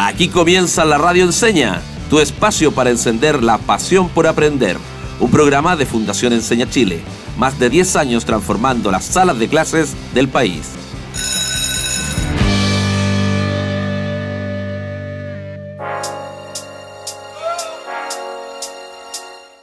Aquí 0.00 0.28
comienza 0.28 0.84
la 0.84 0.96
Radio 0.96 1.24
Enseña, 1.24 1.82
tu 2.08 2.20
espacio 2.20 2.70
para 2.70 2.90
encender 2.90 3.42
la 3.42 3.58
pasión 3.58 4.08
por 4.08 4.28
aprender. 4.28 4.76
Un 5.18 5.28
programa 5.28 5.74
de 5.74 5.86
Fundación 5.86 6.32
Enseña 6.32 6.70
Chile, 6.70 7.00
más 7.36 7.58
de 7.58 7.68
10 7.68 7.96
años 7.96 8.24
transformando 8.24 8.92
las 8.92 9.04
salas 9.04 9.40
de 9.40 9.48
clases 9.48 9.94
del 10.14 10.28
país. 10.28 10.68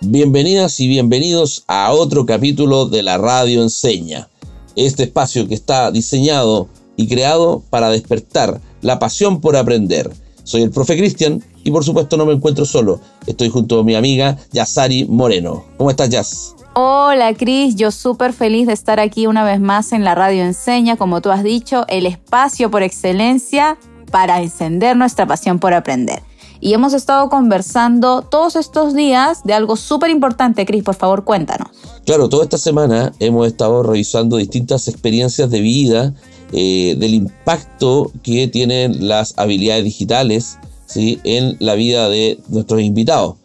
Bienvenidas 0.02 0.82
y 0.82 0.90
bienvenidos 0.90 1.64
a 1.68 1.94
otro 1.94 2.26
capítulo 2.26 2.88
de 2.88 3.04
la 3.04 3.18
Radio 3.18 3.64
Enseña, 3.64 4.28
este 4.76 5.04
espacio 5.04 5.48
que 5.48 5.56
está 5.56 5.92
diseñado 5.92 6.68
y 6.98 7.08
creado 7.08 7.64
para 7.70 7.90
despertar 7.90 8.60
la 8.82 9.00
pasión 9.00 9.40
por 9.40 9.56
aprender. 9.56 10.12
Soy 10.46 10.62
el 10.62 10.70
profe 10.70 10.96
Cristian 10.96 11.44
y 11.64 11.72
por 11.72 11.84
supuesto 11.84 12.18
no 12.18 12.26
me 12.26 12.34
encuentro 12.34 12.66
solo, 12.66 13.02
estoy 13.26 13.50
junto 13.50 13.80
a 13.80 13.84
mi 13.84 13.96
amiga 13.96 14.38
Yasari 14.52 15.06
Moreno. 15.06 15.66
¿Cómo 15.76 15.90
estás, 15.90 16.10
Yas? 16.10 16.56
Hola 16.76 17.34
Cris, 17.34 17.76
yo 17.76 17.90
súper 17.90 18.32
feliz 18.32 18.68
de 18.68 18.74
estar 18.74 19.00
aquí 19.00 19.26
una 19.26 19.44
vez 19.44 19.60
más 19.60 19.92
en 19.92 20.04
la 20.04 20.14
Radio 20.14 20.44
Enseña, 20.44 20.98
como 20.98 21.22
tú 21.22 21.32
has 21.32 21.44
dicho, 21.44 21.86
el 21.88 22.06
espacio 22.06 22.70
por 22.70 22.84
excelencia 22.84 23.78
para 24.12 24.42
encender 24.42 24.96
nuestra 24.96 25.26
pasión 25.26 25.58
por 25.58 25.74
aprender 25.74 26.22
y 26.60 26.74
hemos 26.74 26.94
estado 26.94 27.30
conversando 27.30 28.24
todos 28.24 28.56
estos 28.56 28.94
días 28.94 29.44
de 29.44 29.54
algo 29.54 29.76
súper 29.76 30.10
importante. 30.10 30.66
Cris, 30.66 30.84
por 30.84 30.96
favor, 30.96 31.24
cuéntanos. 31.24 31.70
Claro, 32.06 32.30
toda 32.30 32.44
esta 32.44 32.58
semana 32.58 33.14
hemos 33.20 33.48
estado 33.48 33.84
revisando 33.84 34.38
distintas 34.38 34.88
experiencias 34.88 35.50
de 35.50 35.60
vida, 35.60 36.14
eh, 36.52 36.96
del 36.98 37.14
impacto 37.14 38.12
que 38.24 38.48
tienen 38.48 39.08
las 39.08 39.34
habilidades 39.38 39.84
digitales 39.84 40.58
¿sí? 40.86 41.20
en 41.24 41.58
la 41.60 41.76
vida 41.76 42.08
de 42.10 42.40
nuestros 42.50 42.82
invitados. 42.82 43.36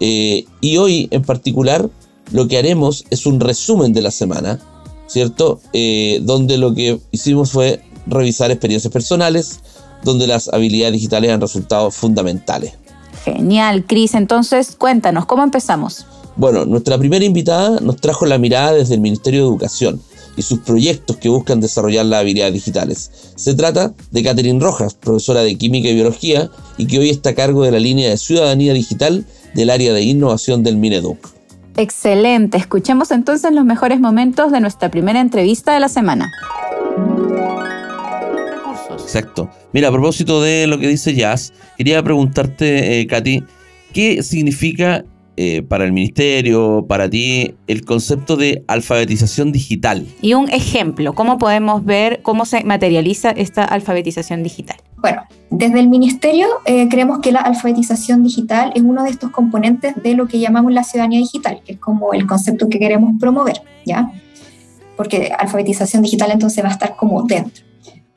Eh, 0.00 0.46
y 0.60 0.78
hoy 0.78 1.08
en 1.10 1.22
particular 1.22 1.88
lo 2.32 2.48
que 2.48 2.58
haremos 2.58 3.04
es 3.10 3.26
un 3.26 3.40
resumen 3.40 3.92
de 3.92 4.02
la 4.02 4.10
semana, 4.10 4.58
¿cierto? 5.06 5.60
Eh, 5.72 6.20
donde 6.22 6.56
lo 6.56 6.74
que 6.74 7.00
hicimos 7.10 7.50
fue 7.50 7.82
revisar 8.06 8.50
experiencias 8.50 8.92
personales, 8.92 9.60
donde 10.04 10.26
las 10.26 10.48
habilidades 10.48 10.94
digitales 10.94 11.30
han 11.30 11.40
resultado 11.40 11.90
fundamentales. 11.90 12.72
Genial, 13.24 13.84
Cris. 13.86 14.14
Entonces, 14.14 14.74
cuéntanos, 14.76 15.26
¿cómo 15.26 15.42
empezamos? 15.42 16.06
Bueno, 16.36 16.64
nuestra 16.64 16.96
primera 16.96 17.24
invitada 17.24 17.80
nos 17.80 17.96
trajo 17.96 18.24
la 18.24 18.38
mirada 18.38 18.72
desde 18.72 18.94
el 18.94 19.00
Ministerio 19.00 19.42
de 19.42 19.48
Educación 19.48 20.00
y 20.36 20.42
sus 20.42 20.60
proyectos 20.60 21.16
que 21.16 21.28
buscan 21.28 21.60
desarrollar 21.60 22.06
las 22.06 22.20
habilidades 22.20 22.54
digitales. 22.54 23.10
Se 23.36 23.54
trata 23.54 23.92
de 24.10 24.22
Catherine 24.22 24.60
Rojas, 24.60 24.94
profesora 24.94 25.42
de 25.42 25.56
Química 25.56 25.88
y 25.88 25.94
Biología 25.94 26.50
y 26.78 26.86
que 26.86 26.98
hoy 26.98 27.10
está 27.10 27.30
a 27.30 27.34
cargo 27.34 27.62
de 27.62 27.72
la 27.72 27.78
línea 27.78 28.10
de 28.10 28.16
Ciudadanía 28.16 28.72
Digital 28.72 29.24
del 29.54 29.70
área 29.70 29.92
de 29.92 30.02
innovación 30.02 30.62
del 30.62 30.76
Mineduc. 30.76 31.18
Excelente, 31.76 32.58
escuchemos 32.58 33.10
entonces 33.10 33.52
los 33.52 33.64
mejores 33.64 34.00
momentos 34.00 34.52
de 34.52 34.60
nuestra 34.60 34.90
primera 34.90 35.20
entrevista 35.20 35.72
de 35.72 35.80
la 35.80 35.88
semana. 35.88 36.30
Exacto. 38.92 39.50
Mira, 39.72 39.88
a 39.88 39.92
propósito 39.92 40.40
de 40.42 40.66
lo 40.66 40.78
que 40.78 40.88
dice 40.88 41.14
Jazz, 41.14 41.52
quería 41.76 42.02
preguntarte, 42.02 43.00
eh, 43.00 43.06
Katy, 43.06 43.42
¿qué 43.92 44.22
significa 44.22 45.04
eh, 45.42 45.62
para 45.62 45.86
el 45.86 45.92
ministerio, 45.92 46.84
para 46.86 47.08
ti, 47.08 47.54
el 47.66 47.82
concepto 47.86 48.36
de 48.36 48.62
alfabetización 48.66 49.52
digital? 49.52 50.06
Y 50.20 50.34
un 50.34 50.50
ejemplo, 50.50 51.14
¿cómo 51.14 51.38
podemos 51.38 51.82
ver 51.82 52.20
cómo 52.20 52.44
se 52.44 52.62
materializa 52.62 53.30
esta 53.30 53.64
alfabetización 53.64 54.42
digital? 54.42 54.76
Bueno, 54.98 55.22
desde 55.48 55.80
el 55.80 55.88
ministerio 55.88 56.46
eh, 56.66 56.90
creemos 56.90 57.20
que 57.20 57.32
la 57.32 57.40
alfabetización 57.40 58.22
digital 58.22 58.72
es 58.74 58.82
uno 58.82 59.02
de 59.02 59.08
estos 59.08 59.30
componentes 59.30 59.94
de 60.02 60.12
lo 60.12 60.28
que 60.28 60.40
llamamos 60.40 60.74
la 60.74 60.84
ciudadanía 60.84 61.20
digital, 61.20 61.62
que 61.64 61.72
es 61.72 61.78
como 61.78 62.12
el 62.12 62.26
concepto 62.26 62.68
que 62.68 62.78
queremos 62.78 63.14
promover, 63.18 63.62
¿ya? 63.86 64.12
Porque 64.94 65.32
alfabetización 65.38 66.02
digital 66.02 66.32
entonces 66.32 66.62
va 66.62 66.68
a 66.68 66.72
estar 66.72 66.96
como 66.96 67.22
dentro. 67.22 67.64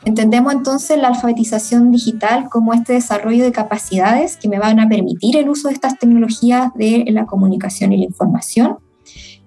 Entendemos 0.06 0.54
entonces 0.54 0.98
la 0.98 1.08
alfabetización 1.08 1.92
digital 1.92 2.50
como 2.50 2.74
este 2.74 2.94
desarrollo 2.94 3.44
de 3.46 3.54
capacidades 3.54 4.36
que 4.36 4.50
me 4.50 4.60
van 4.60 4.80
a 4.80 4.90
permitir 4.90 5.38
el 5.38 5.50
uso 5.50 5.70
de 5.70 5.76
estas 5.76 5.98
tecnologías 5.98 6.74
de 6.76 7.06
la 7.08 7.26
comunicación 7.26 7.94
y 7.94 7.98
la 7.98 8.06
información. 8.06 8.78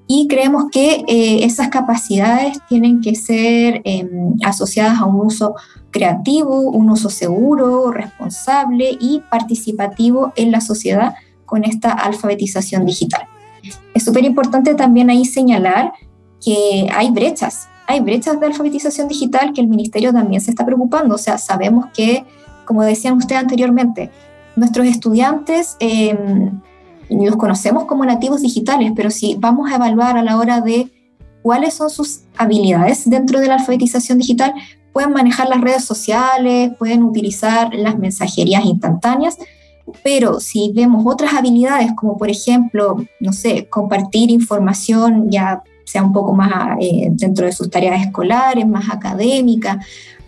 Y 0.09 0.28
creemos 0.28 0.67
que 0.71 1.05
eh, 1.09 1.44
esas 1.44 1.69
capacidades 1.69 2.59
tienen 2.69 3.00
que 3.00 3.17
ser 3.17 3.83
em, 3.84 4.34
asociadas 4.44 5.00
a 5.00 5.05
un 5.05 5.27
uso 5.27 5.56
creativo, 5.91 6.61
un 6.61 6.91
uso 6.91 7.11
seguro, 7.11 7.91
responsable 7.91 8.97
y 8.99 9.23
participativo 9.31 10.33
en 10.37 10.53
la 10.53 10.61
sociedad 10.61 11.15
con 11.44 11.65
esta 11.65 11.91
alfabetización 11.91 12.87
digital. 12.87 13.23
Es 13.94 14.05
súper 14.05 14.25
importante 14.25 14.75
también 14.75 15.11
ahí 15.11 15.25
señalar 15.25 15.93
que 16.41 16.88
hay 16.94 17.11
brechas 17.11 17.69
hay 17.87 18.01
brechas 18.01 18.41
de 18.41 18.47
alfabetización 18.47 19.09
digital 19.09 19.53
que 19.53 19.61
el 19.61 19.69
ministerio 19.69 20.13
también 20.13 20.41
se 20.41 20.51
está 20.51 20.65
preocupando. 20.65 21.15
O 21.15 21.19
sea, 21.19 21.39
sabemos 21.39 21.87
que, 21.95 22.25
como 22.65 22.83
decían 22.83 23.17
ustedes 23.17 23.41
anteriormente, 23.41 24.11
nuestros 24.57 24.87
estudiantes 24.87 25.77
em, 25.81 26.61
los 27.11 27.37
conocemos 27.37 27.85
como 27.85 28.05
nativos 28.05 28.43
digitales, 28.43 28.93
pero 28.97 29.11
si 29.11 29.37
vamos 29.39 29.71
a 29.71 29.77
evaluar 29.77 30.17
a 30.19 30.23
la 30.23 30.39
hora 30.39 30.61
de 30.61 30.91
cuáles 31.43 31.75
son 31.75 31.91
sus 31.91 32.23
habilidades 32.37 33.09
dentro 33.09 33.39
de 33.39 33.47
la 33.47 33.55
alfabetización 33.55 34.19
digital, 34.19 34.55
pueden 34.93 35.13
manejar 35.13 35.49
las 35.49 35.61
redes 35.61 35.85
sociales, 35.85 36.73
pueden 36.79 37.05
utilizar 37.05 37.73
las 37.75 37.99
mensajerías 37.99 38.65
instantáneas, 38.65 39.37
pero 40.03 40.41
si 40.41 40.73
vemos 40.75 41.05
otras 41.07 41.35
habilidades 41.35 41.93
como 41.95 42.17
por 42.17 42.31
ejemplo, 42.31 42.97
no 43.21 43.33
sé, 43.33 43.69
compartir 43.69 44.31
información 44.31 45.31
ya 45.31 45.63
sea 45.87 46.03
un 46.03 46.13
poco 46.13 46.35
más 46.35 46.77
eh, 46.81 47.09
dentro 47.13 47.47
de 47.47 47.53
sus 47.53 47.71
tareas 47.71 48.05
escolares, 48.05 48.67
más 48.67 48.91
académica, 48.91 49.79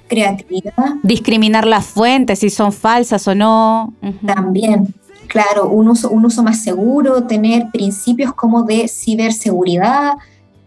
creatividad. 0.07 0.95
Discriminar 1.03 1.67
las 1.67 1.85
fuentes, 1.85 2.39
si 2.39 2.49
son 2.49 2.73
falsas 2.73 3.27
o 3.27 3.35
no. 3.35 3.93
También, 4.25 4.95
claro, 5.27 5.69
un 5.69 5.89
uso, 5.89 6.11
un 6.11 6.25
uso 6.25 6.45
más 6.45 6.63
seguro, 6.63 7.25
tener 7.25 7.71
principios 7.73 8.33
como 8.35 8.63
de 8.63 8.87
ciberseguridad 8.87 10.15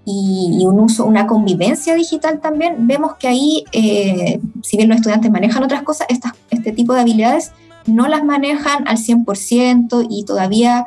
y, 0.04 0.66
un 0.66 0.82
uso, 0.82 1.06
una 1.06 1.26
convivencia 1.26 1.96
digital 1.96 2.42
también. 2.42 2.86
Vemos 2.86 3.16
que 3.16 3.30
ahí, 3.30 3.64
eh, 3.72 4.42
si 4.62 4.76
bien 4.76 4.90
los 4.90 4.98
estudiantes 4.98 5.32
manejan 5.32 5.64
otras 5.64 5.84
cosas, 5.84 6.08
este 6.50 6.72
tipo 6.74 6.94
de 6.94 7.02
habilidades 7.02 7.54
no 7.86 8.10
las 8.10 8.26
manejan 8.26 8.88
al 8.90 8.98
100% 8.98 10.06
y 10.10 10.26
todavía 10.26 10.86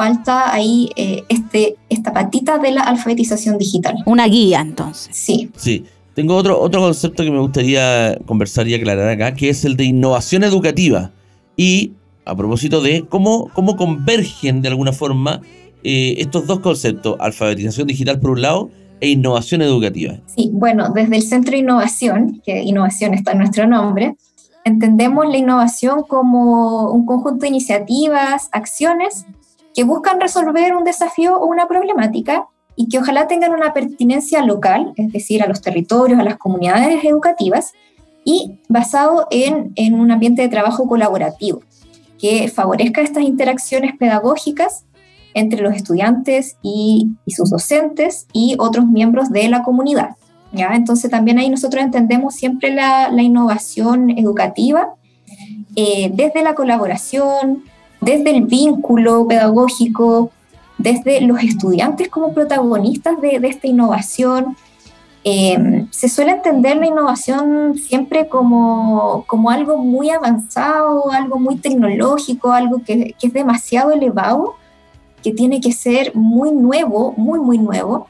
falta 0.00 0.54
ahí 0.54 0.88
eh, 0.96 1.24
este, 1.28 1.76
esta 1.90 2.14
patita 2.14 2.56
de 2.56 2.70
la 2.70 2.80
alfabetización 2.84 3.58
digital. 3.58 3.96
Una 4.06 4.26
guía, 4.26 4.62
entonces. 4.62 5.14
Sí. 5.14 5.50
Sí. 5.56 5.84
Tengo 6.14 6.36
otro, 6.36 6.58
otro 6.58 6.80
concepto 6.80 7.22
que 7.22 7.30
me 7.30 7.38
gustaría 7.38 8.16
conversar 8.24 8.66
y 8.66 8.74
aclarar 8.74 9.10
acá, 9.10 9.34
que 9.34 9.50
es 9.50 9.62
el 9.66 9.76
de 9.76 9.84
innovación 9.84 10.42
educativa. 10.42 11.10
Y 11.54 11.92
a 12.24 12.34
propósito 12.34 12.80
de 12.80 13.04
cómo, 13.10 13.50
cómo 13.52 13.76
convergen 13.76 14.62
de 14.62 14.68
alguna 14.68 14.92
forma 14.92 15.42
eh, 15.84 16.14
estos 16.16 16.46
dos 16.46 16.60
conceptos, 16.60 17.16
alfabetización 17.20 17.86
digital 17.86 18.20
por 18.20 18.30
un 18.30 18.40
lado 18.40 18.70
e 19.00 19.10
innovación 19.10 19.60
educativa. 19.60 20.14
Sí, 20.34 20.48
bueno, 20.50 20.92
desde 20.94 21.16
el 21.16 21.22
Centro 21.22 21.52
de 21.52 21.58
Innovación, 21.58 22.40
que 22.42 22.62
innovación 22.62 23.12
está 23.12 23.32
en 23.32 23.38
nuestro 23.38 23.66
nombre, 23.66 24.16
entendemos 24.64 25.26
la 25.28 25.36
innovación 25.36 26.04
como 26.08 26.90
un 26.90 27.04
conjunto 27.04 27.40
de 27.40 27.48
iniciativas, 27.48 28.48
acciones 28.52 29.26
que 29.74 29.84
buscan 29.84 30.20
resolver 30.20 30.74
un 30.74 30.84
desafío 30.84 31.36
o 31.36 31.46
una 31.46 31.68
problemática 31.68 32.46
y 32.76 32.88
que 32.88 32.98
ojalá 32.98 33.26
tengan 33.26 33.52
una 33.52 33.72
pertinencia 33.72 34.44
local, 34.44 34.92
es 34.96 35.12
decir, 35.12 35.42
a 35.42 35.46
los 35.46 35.60
territorios, 35.60 36.18
a 36.18 36.24
las 36.24 36.38
comunidades 36.38 37.04
educativas, 37.04 37.72
y 38.24 38.58
basado 38.68 39.26
en, 39.30 39.72
en 39.76 39.94
un 39.94 40.10
ambiente 40.10 40.42
de 40.42 40.48
trabajo 40.48 40.86
colaborativo, 40.86 41.62
que 42.18 42.48
favorezca 42.48 43.00
estas 43.00 43.24
interacciones 43.24 43.96
pedagógicas 43.96 44.84
entre 45.34 45.62
los 45.62 45.74
estudiantes 45.74 46.56
y, 46.62 47.08
sus 47.28 47.50
docentes 47.50 48.26
y 48.32 48.56
otros 48.58 48.86
miembros 48.86 49.30
de 49.30 49.48
la 49.48 49.62
comunidad. 49.62 50.16
¿ya? 50.52 50.74
Entonces 50.74 51.10
también 51.10 51.38
ahí 51.38 51.48
nosotros 51.48 51.82
entendemos 51.82 52.34
siempre 52.34 52.74
la, 52.74 53.10
la 53.10 53.22
innovación 53.22 54.10
educativa 54.10 54.94
eh, 55.76 56.10
desde 56.12 56.42
la 56.42 56.54
colaboración, 56.54 57.64
desde 58.00 58.30
el 58.30 58.42
vínculo 58.46 59.26
pedagógico, 59.26 60.30
desde 60.78 61.20
los 61.20 61.42
estudiantes 61.42 62.08
como 62.08 62.32
protagonistas 62.32 63.20
de, 63.20 63.40
esta 63.42 63.66
innovación. 63.66 64.56
Eh, 65.22 65.86
se 65.90 66.08
suele 66.08 66.32
entender 66.32 66.78
la 66.78 66.86
innovación 66.86 67.76
siempre 67.76 68.28
como, 68.28 69.24
como, 69.26 69.50
algo 69.50 69.76
muy 69.76 70.08
avanzado, 70.10 71.10
algo 71.10 71.38
muy 71.38 71.56
tecnológico, 71.56 72.52
algo 72.52 72.82
que, 72.82 73.14
es 73.20 73.32
demasiado 73.32 73.92
elevado, 73.92 74.54
que 75.22 75.32
tiene 75.32 75.60
que 75.60 75.72
ser 75.72 76.14
muy 76.14 76.52
nuevo, 76.52 77.12
muy, 77.18 77.38
muy 77.38 77.58
nuevo, 77.58 78.08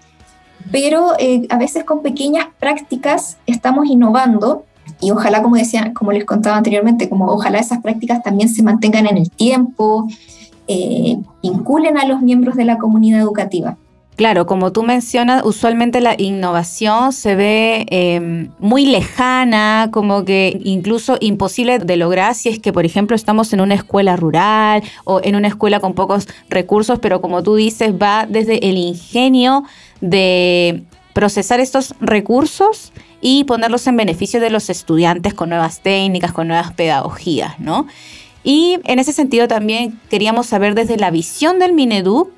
pero 0.71 1.15
eh, 1.19 1.49
a 1.51 1.59
veces 1.59 1.83
con 1.83 2.03
pequeñas 2.03 2.47
prácticas 2.61 3.39
estamos 3.47 3.87
innovando 3.87 4.65
y 5.01 5.11
ojalá, 5.11 5.43
como 5.43 5.57
decía, 5.57 5.93
como 5.95 6.13
les 6.13 6.25
contaba 6.25 6.57
anteriormente, 6.57 7.09
como 7.09 7.27
ojalá 7.27 7.59
esas 7.59 7.81
prácticas 7.81 8.23
también 8.23 8.49
se 8.49 8.63
mantengan 8.63 9.07
en 9.07 9.17
el 9.17 9.31
tiempo, 9.31 10.07
eh, 10.69 11.19
vinculen 11.43 11.99
a 11.99 12.07
los 12.07 12.21
miembros 12.21 12.57
de 12.57 12.65
la 12.65 12.79
comunidad 12.79 13.21
educativa. 13.21 13.77
Claro, 14.21 14.45
como 14.45 14.71
tú 14.71 14.83
mencionas, 14.83 15.47
usualmente 15.47 16.03
la 16.03 16.15
innovación 16.19 17.15
se 17.15 17.35
ve 17.37 17.87
em, 17.89 18.51
muy 18.59 18.85
lejana, 18.85 19.89
como 19.91 20.27
que 20.27 20.61
incluso 20.63 21.17
imposible 21.21 21.79
de 21.79 21.97
lograr 21.97 22.35
si 22.35 22.51
es 22.51 22.59
que, 22.59 22.71
por 22.71 22.85
ejemplo, 22.85 23.17
estamos 23.17 23.55
en 23.55 23.63
una 23.63 23.75
escuela 23.75 24.17
rural 24.17 24.83
o 25.05 25.23
en 25.25 25.37
una 25.37 25.49
escuela 25.49 25.81
con 25.81 25.95
pocos 25.95 26.29
recursos, 26.51 26.99
pero 26.99 27.23
como 27.23 27.43
tú 27.43 27.55
dices, 27.55 27.95
va 27.95 28.27
desde 28.29 28.69
el 28.69 28.77
ingenio 28.77 29.65
de 30.03 30.85
procesar 31.13 31.61
estos 31.61 31.95
recursos 32.01 32.93
y 33.21 33.45
ponerlos 33.45 33.87
en 33.87 33.97
beneficio 33.97 34.41
de 34.41 34.51
los 34.51 34.71
estudiantes 34.71 35.35
con 35.35 35.49
nuevas 35.49 35.81
técnicas, 35.81 36.33
con 36.33 36.49
nuevas 36.49 36.73
pedagogías, 36.73 37.59
¿no? 37.59 37.87
Y 38.43 38.79
en 38.85 38.99
ese 38.99 39.13
sentido 39.13 39.49
también 39.49 40.01
queríamos 40.09 40.47
saber 40.47 40.75
desde 40.75 40.97
la 40.97 41.11
visión 41.11 41.59
del 41.59 41.75
Minedu, 41.75 42.31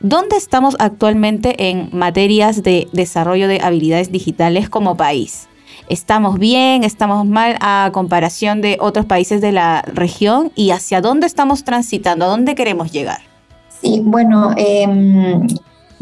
¿dónde 0.00 0.36
estamos 0.36 0.76
actualmente 0.78 1.70
en 1.70 1.90
materias 1.92 2.62
de 2.62 2.88
desarrollo 2.92 3.46
de 3.46 3.60
habilidades 3.62 4.10
digitales 4.10 4.68
como 4.68 4.96
país? 4.96 5.48
¿Estamos 5.88 6.38
bien? 6.38 6.82
¿Estamos 6.82 7.26
mal 7.26 7.56
a 7.60 7.90
comparación 7.92 8.62
de 8.62 8.78
otros 8.80 9.06
países 9.06 9.40
de 9.40 9.52
la 9.52 9.82
región? 9.82 10.50
¿Y 10.54 10.70
hacia 10.70 11.00
dónde 11.00 11.26
estamos 11.26 11.62
transitando? 11.62 12.24
¿A 12.24 12.28
dónde 12.28 12.54
queremos 12.54 12.90
llegar? 12.90 13.20
Sí, 13.80 14.00
bueno, 14.02 14.54
eh, 14.56 14.86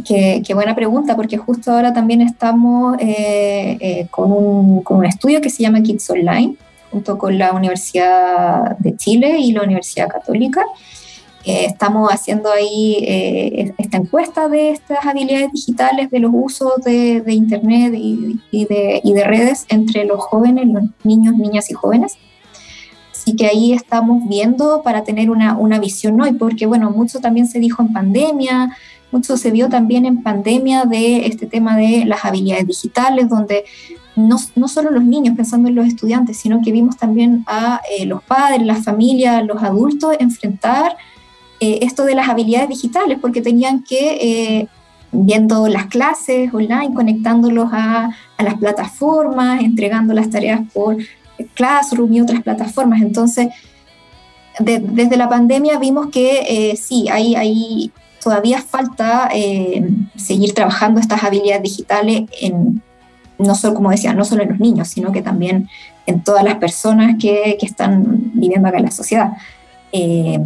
Qué, 0.04 0.54
buena 0.54 0.75
pregunta, 0.75 1.16
porque 1.16 1.37
justo 1.37 1.72
ahora 1.72 1.93
también 1.93 2.20
estamos 2.20 2.96
eh, 2.99 3.76
eh, 3.81 4.06
con, 4.10 4.32
un, 4.32 4.82
con, 4.82 4.99
un, 4.99 5.04
estudio 5.04 5.40
que 5.40 5.50
se 5.50 5.62
llama 5.62 5.82
Kids 5.82 6.08
Online, 6.10 6.56
junto 6.90 7.19
con 7.19 7.38
la 7.38 7.52
Universidad 7.52 8.76
de 8.78 8.96
Chile 8.96 9.38
y 9.38 9.52
la 9.52 9.62
Universidad 9.62 10.08
Católica. 10.08 10.64
Eh, 11.44 11.66
estamos 11.66 12.10
haciendo 12.10 12.50
ahí 12.50 13.04
esta 13.78 13.96
encuesta 13.96 14.49
de 14.49 14.70
estas 14.70 15.04
habilidades 15.04 15.52
digitales, 15.52 16.10
de 16.10 16.20
los 16.20 16.31
usos 16.32 16.72
de, 16.84 17.20
de 17.20 17.32
Internet 17.34 17.94
y, 17.96 18.40
y, 18.50 18.64
de, 18.66 19.00
y, 19.02 19.12
de, 19.12 19.25
redes 19.25 19.66
entre 19.69 20.05
los 20.05 20.20
jóvenes, 20.20 20.66
los 20.69 20.84
niños, 21.05 21.34
niñas 21.34 21.70
y 21.70 21.75
jóvenes. 21.75 22.16
Así 23.12 23.37
que 23.37 23.46
ahí 23.46 23.72
estamos 23.72 24.28
viendo 24.28 24.82
para 24.82 25.05
tener 25.05 25.31
una, 25.31 25.56
una 25.56 25.78
visión 25.78 26.20
hoy, 26.20 26.32
porque 26.32 26.66
bueno, 26.66 26.90
mucho 26.90 27.20
también 27.20 27.46
se 27.46 27.60
dijo 27.60 27.82
en 27.82 27.93
pandemia, 27.93 28.76
mucho 29.12 29.36
se 29.36 29.50
vio 29.50 29.68
también 29.68 30.06
en 30.06 30.22
pandemia 30.22 30.84
de 30.84 31.26
este 31.26 31.46
tema 31.46 31.76
de 31.76 32.04
las 32.06 32.24
habilidades 32.24 32.66
digitales, 32.66 33.28
donde 33.28 33.64
no, 34.16 34.36
no 34.56 34.68
solo 34.68 34.90
los 34.90 35.04
niños, 35.04 35.36
pensando 35.36 35.68
en 35.68 35.74
los 35.74 35.86
estudiantes, 35.86 36.36
sino 36.36 36.60
que 36.62 36.72
vimos 36.72 36.96
también 36.96 37.44
a 37.46 37.80
eh, 37.90 38.06
los 38.06 38.22
padres, 38.22 38.62
las 38.62 38.84
familias, 38.84 39.44
los 39.46 39.62
adultos 39.62 40.16
enfrentar 40.18 40.96
eh, 41.60 41.78
esto 41.82 42.04
de 42.04 42.14
las 42.14 42.28
habilidades 42.28 42.68
digitales, 42.68 43.18
porque 43.20 43.40
tenían 43.40 43.82
que, 43.82 44.18
eh, 44.60 44.68
viendo 45.12 45.68
las 45.68 45.86
clases 45.86 46.52
online, 46.52 46.94
conectándolos 46.94 47.68
a, 47.72 48.10
a, 48.36 48.42
las 48.42 48.54
plataformas, 48.54 49.62
entregando 49.62 50.14
las 50.14 50.30
tareas 50.30 50.60
por 50.72 50.96
Classroom 51.54 52.12
y 52.12 52.20
otras 52.20 52.42
plataformas. 52.42 53.00
Entonces, 53.02 53.48
desde 54.58 55.16
la 55.16 55.28
pandemia 55.28 55.78
vimos 55.78 56.08
que 56.08 56.74
sí, 56.78 57.08
hay, 57.08 57.34
hay 57.34 57.90
todavía 58.22 58.62
falta 58.62 59.28
eh, 59.34 59.88
seguir 60.16 60.54
trabajando 60.54 61.00
estas 61.00 61.24
habilidades 61.24 61.62
digitales 61.62 62.22
en, 62.40 62.82
no 63.38 63.54
solo, 63.54 63.74
como 63.74 63.90
decía, 63.90 64.14
no 64.14 64.24
solo 64.24 64.42
en 64.42 64.50
los 64.50 64.60
niños, 64.60 64.88
sino 64.88 65.12
que 65.12 65.22
también 65.22 65.69
en 66.06 66.22
todas 66.22 66.44
las 66.44 66.56
personas 66.56 67.16
que, 67.20 67.56
que 67.58 67.66
están 67.66 68.30
viviendo 68.34 68.69
acá 68.69 68.78
en 68.78 68.84
la 68.84 68.90
sociedad. 68.90 69.32
Eh, 69.90 70.38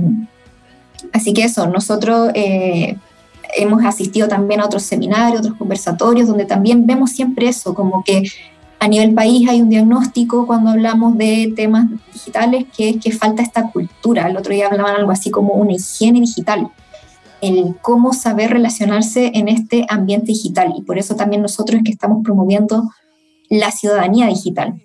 así 1.13 1.33
que 1.33 1.45
eso, 1.45 1.67
nosotros 1.67 2.31
eh, 2.35 2.97
hemos 3.57 3.85
asistido 3.85 4.27
también 4.29 4.61
a 4.61 4.67
otros 4.67 4.83
seminarios, 4.83 5.41
otros 5.41 5.57
conversatorios, 5.57 6.29
donde 6.29 6.47
también 6.47 6.87
vemos 6.87 7.11
siempre 7.11 7.49
eso, 7.49 7.75
como 7.75 8.03
que 8.05 8.23
a 8.79 8.89
nivel 8.89 9.15
país 9.15 9.49
hay 9.49 9.63
un 9.63 9.71
diagnóstico 9.71 10.47
cuando 10.47 10.71
hablamos 10.71 11.17
de 11.17 11.53
temas 11.57 11.87
digitales 12.13 12.67
que 12.77 12.91
es 12.91 12.97
que 13.03 13.13
falta 13.13 13.43
esta 13.43 13.71
cultura. 13.71 14.29
El 14.29 14.37
otro 14.37 14.53
día 14.53 14.69
hablaban 14.69 14.97
algo 14.97 15.11
así 15.11 15.31
como 15.31 15.55
una 15.55 15.73
higiene 15.73 16.21
digital 16.21 16.71
el 17.41 17.77
cómo 17.83 18.13
saber 18.13 18.51
relacionarse 18.51 19.33
en 19.35 19.49
este 19.49 19.87
ambiente 19.89 20.29
digital. 20.29 20.75
Y 20.77 20.83
por 20.83 20.99
eso 20.99 21.17
también 21.17 21.43
nosotros 21.43 21.79
es 21.79 21.85
que 21.85 21.93
estamos 21.93 22.23
promoviendo 22.25 22.91
la 23.49 23.71
ciudadanía 23.71 24.27
digital. 24.27 24.83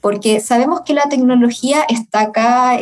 Porque 0.00 0.40
sabemos 0.40 0.82
que 0.82 0.94
la 0.94 1.08
tecnología 1.08 1.82
está 1.88 2.20
acá, 2.20 2.78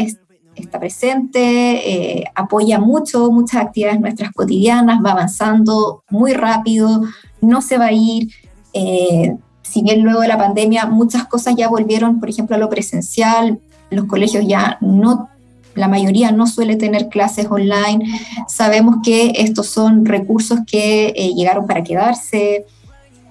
está 0.54 0.78
presente, 0.78 1.40
eh, 1.40 2.24
apoya 2.34 2.78
mucho, 2.78 3.30
muchas 3.30 3.62
actividades 3.62 4.00
nuestras 4.00 4.32
cotidianas, 4.32 5.00
va 5.04 5.12
avanzando 5.12 6.04
muy 6.10 6.32
rápido, 6.32 7.02
no 7.40 7.62
se 7.62 7.78
va 7.78 7.86
a 7.86 7.92
ir. 7.92 8.30
Eh, 8.72 9.34
si 9.62 9.82
bien 9.82 10.02
luego 10.02 10.20
de 10.20 10.28
la 10.28 10.38
pandemia 10.38 10.86
muchas 10.86 11.26
cosas 11.26 11.56
ya 11.56 11.68
volvieron, 11.68 12.20
por 12.20 12.28
ejemplo, 12.28 12.54
a 12.54 12.58
lo 12.58 12.68
presencial, 12.68 13.60
los 13.90 14.06
colegios 14.06 14.46
ya 14.46 14.78
no 14.80 15.28
la 15.76 15.88
mayoría 15.88 16.32
no 16.32 16.46
suele 16.46 16.76
tener 16.76 17.08
clases 17.08 17.46
online. 17.48 18.04
Sabemos 18.48 18.96
que 19.04 19.32
estos 19.36 19.66
son 19.66 20.04
recursos 20.04 20.60
que 20.66 21.12
eh, 21.14 21.34
llegaron 21.34 21.66
para 21.66 21.84
quedarse, 21.84 22.64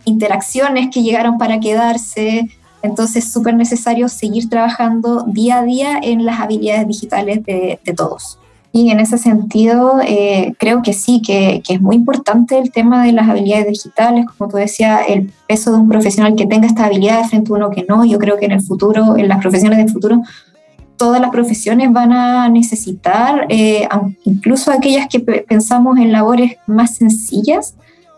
interacciones 0.05 0.89
que 0.93 1.03
llegaron 1.03 1.37
para 1.37 1.59
quedarse. 1.59 2.47
Entonces 2.83 3.25
es 3.25 3.33
súper 3.33 3.55
necesario 3.55 4.07
seguir 4.07 4.47
trabajando 4.47 5.25
día 5.27 5.59
a 5.59 5.63
día 5.63 5.99
en 6.01 6.23
las 6.23 6.39
habilidades 6.39 6.87
digitales 6.87 7.43
de, 7.43 7.79
todos. 7.97 8.37
Y 8.71 8.91
en 8.91 8.99
ese 8.99 9.17
sentido, 9.17 10.01
eh, 10.05 10.53
creo 10.59 10.81
que 10.83 10.93
sí, 10.93 11.21
que, 11.21 11.63
que, 11.65 11.75
es 11.75 11.81
muy 11.81 11.95
importante 11.95 12.59
el 12.59 12.71
tema 12.71 13.05
de 13.05 13.13
las 13.13 13.27
habilidades 13.27 13.67
digitales, 13.67 14.25
como 14.37 14.51
tú 14.51 14.57
decías, 14.57 15.01
el 15.07 15.31
peso 15.47 15.71
de 15.71 15.79
un 15.79 15.87
profesional 15.87 16.35
que 16.35 16.45
tenga 16.45 16.67
esta 16.67 16.85
habilidad 16.85 17.23
frente 17.23 17.51
a 17.51 17.55
uno 17.55 17.69
que 17.71 17.85
no. 17.87 18.05
Yo 18.05 18.19
creo 18.19 18.37
que 18.37 18.45
en 18.45 18.51
el 18.51 18.61
futuro, 18.61 19.17
en 19.17 19.29
las 19.29 19.39
profesiones 19.39 19.79
del 19.79 19.89
futuro, 19.89 20.21
todas 20.97 21.21
las 21.21 21.31
profesiones 21.31 21.91
van 21.91 22.13
a 22.13 22.49
necesitar, 22.49 23.45
eh, 23.49 23.87
incluso 24.23 24.71
aquellas 24.71 25.07
que 25.07 25.19
pensamos 25.19 25.97
en 25.97 26.11
labores 26.11 26.57
más 26.67 26.95
sencillas, 26.95 27.75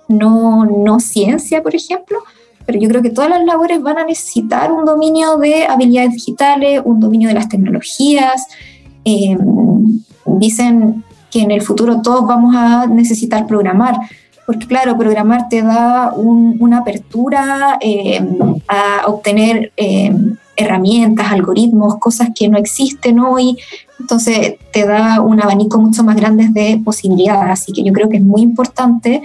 no, 0.07 0.65
no 0.65 1.00
ciencia, 1.00 1.62
por 1.62 1.75
ejemplo, 1.75 2.19
pero 2.68 2.79
yo 2.79 2.89
creo 2.89 3.01
que 3.01 3.09
todas 3.09 3.29
las 3.29 3.45
labores 3.45 3.81
van 3.81 3.97
a 3.97 4.03
necesitar 4.03 4.71
un 4.71 4.83
dominio 4.83 5.38
de 5.38 5.65
habilidades 5.65 6.13
digitales, 6.13 6.81
un 6.83 7.00
dominio 7.00 7.29
de 7.29 7.33
las 7.33 7.47
tecnologías. 7.47 8.45
Em, 9.06 10.04
dicen 10.25 11.04
que 11.31 11.42
en 11.42 11.52
el 11.52 11.61
futuro 11.61 12.02
todos 12.02 12.28
vamos 12.28 12.54
a 12.56 12.85
necesitar 12.87 13.47
programar, 13.47 13.95
porque 14.45 14.68
claro, 14.68 14.97
programar 14.97 15.47
te 15.47 15.61
da 15.61 16.11
una 16.13 16.80
apertura 16.80 17.78
em, 17.80 18.37
a 18.68 19.07
obtener 19.07 19.71
em, 19.78 20.35
herramientas, 20.57 21.31
algoritmos, 21.31 21.97
cosas 21.97 22.30
que 22.35 22.49
no 22.49 22.57
existen 22.57 23.19
hoy. 23.19 23.57
Entonces 23.99 24.56
te 24.71 24.85
da 24.85 25.21
un 25.21 25.42
abanico 25.42 25.80
mucho 25.80 26.04
más 26.04 26.16
grande 26.16 26.49
de 26.49 26.81
posibilidades. 26.83 27.52
Así 27.52 27.71
que 27.71 27.83
yo 27.83 27.94
creo 27.94 28.09
que 28.09 28.18
es 28.18 28.23
muy 28.23 28.42
importante 28.42 29.21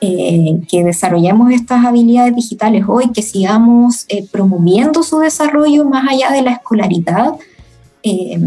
eh, 0.00 0.60
que 0.68 0.82
desarrollemos 0.82 1.52
estas 1.52 1.84
habilidades 1.84 2.34
digitales 2.34 2.84
hoy, 2.88 3.10
que 3.12 3.22
sigamos 3.22 4.06
eh, 4.08 4.26
promoviendo 4.32 5.02
su 5.02 5.18
desarrollo 5.18 5.84
más 5.84 6.08
allá 6.08 6.32
de 6.32 6.40
la 6.40 6.52
escolaridad, 6.52 7.34
eh, 8.02 8.40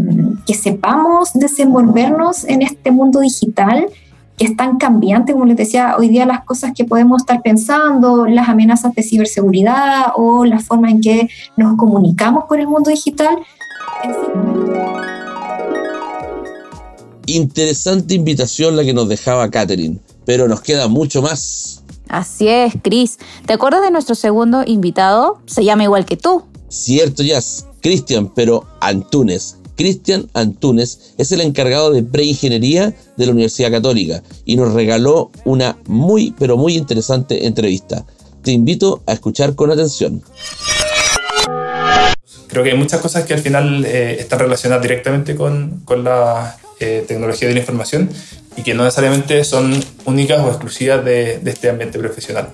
que 0.44 0.54
sepamos 0.54 1.32
desenvolvernos 1.32 2.42
en 2.44 2.62
este 2.62 2.90
mundo 2.90 3.20
digital 3.20 3.86
es 4.38 4.56
tan 4.56 4.78
cambiante, 4.78 5.32
como 5.32 5.44
les 5.44 5.56
decía, 5.56 5.96
hoy 5.98 6.08
día 6.08 6.26
las 6.26 6.44
cosas 6.44 6.72
que 6.74 6.84
podemos 6.84 7.22
estar 7.22 7.40
pensando, 7.42 8.26
las 8.26 8.48
amenazas 8.48 8.94
de 8.94 9.02
ciberseguridad 9.02 10.06
o 10.16 10.44
la 10.44 10.58
forma 10.58 10.90
en 10.90 11.00
que 11.00 11.28
nos 11.56 11.76
comunicamos 11.76 12.44
con 12.46 12.60
el 12.60 12.66
mundo 12.66 12.90
digital. 12.90 13.36
Interesante 17.26 18.14
invitación 18.14 18.76
la 18.76 18.84
que 18.84 18.92
nos 18.92 19.08
dejaba 19.08 19.50
Catherine, 19.50 19.98
pero 20.24 20.48
nos 20.48 20.60
queda 20.60 20.88
mucho 20.88 21.22
más. 21.22 21.82
Así 22.08 22.48
es, 22.48 22.74
Chris. 22.82 23.18
¿Te 23.46 23.54
acuerdas 23.54 23.82
de 23.82 23.90
nuestro 23.90 24.14
segundo 24.14 24.62
invitado? 24.66 25.40
Se 25.46 25.64
llama 25.64 25.84
igual 25.84 26.04
que 26.04 26.16
tú. 26.16 26.44
Cierto, 26.68 27.22
Jazz. 27.22 27.66
Cristian, 27.80 28.30
pero 28.34 28.64
Antunes. 28.80 29.58
Cristian 29.76 30.28
Antunes 30.34 31.14
es 31.18 31.32
el 31.32 31.40
encargado 31.40 31.90
de 31.90 32.02
preingeniería 32.02 32.94
de 33.16 33.26
la 33.26 33.32
Universidad 33.32 33.70
Católica 33.70 34.22
y 34.44 34.56
nos 34.56 34.72
regaló 34.72 35.30
una 35.44 35.76
muy, 35.86 36.34
pero 36.38 36.56
muy 36.56 36.76
interesante 36.76 37.46
entrevista. 37.46 38.04
Te 38.42 38.52
invito 38.52 39.02
a 39.06 39.12
escuchar 39.12 39.54
con 39.54 39.70
atención. 39.70 40.22
Creo 42.46 42.62
que 42.62 42.70
hay 42.70 42.76
muchas 42.76 43.00
cosas 43.00 43.24
que 43.24 43.34
al 43.34 43.40
final 43.40 43.84
eh, 43.84 44.16
están 44.20 44.38
relacionadas 44.38 44.82
directamente 44.82 45.34
con, 45.34 45.80
con 45.84 46.04
la 46.04 46.56
eh, 46.78 47.04
tecnología 47.08 47.48
de 47.48 47.54
la 47.54 47.60
información 47.60 48.10
y 48.56 48.62
que 48.62 48.74
no 48.74 48.84
necesariamente 48.84 49.42
son 49.44 49.82
únicas 50.04 50.40
o 50.40 50.48
exclusivas 50.48 51.04
de, 51.04 51.38
de 51.38 51.50
este 51.50 51.68
ambiente 51.68 51.98
profesional. 51.98 52.50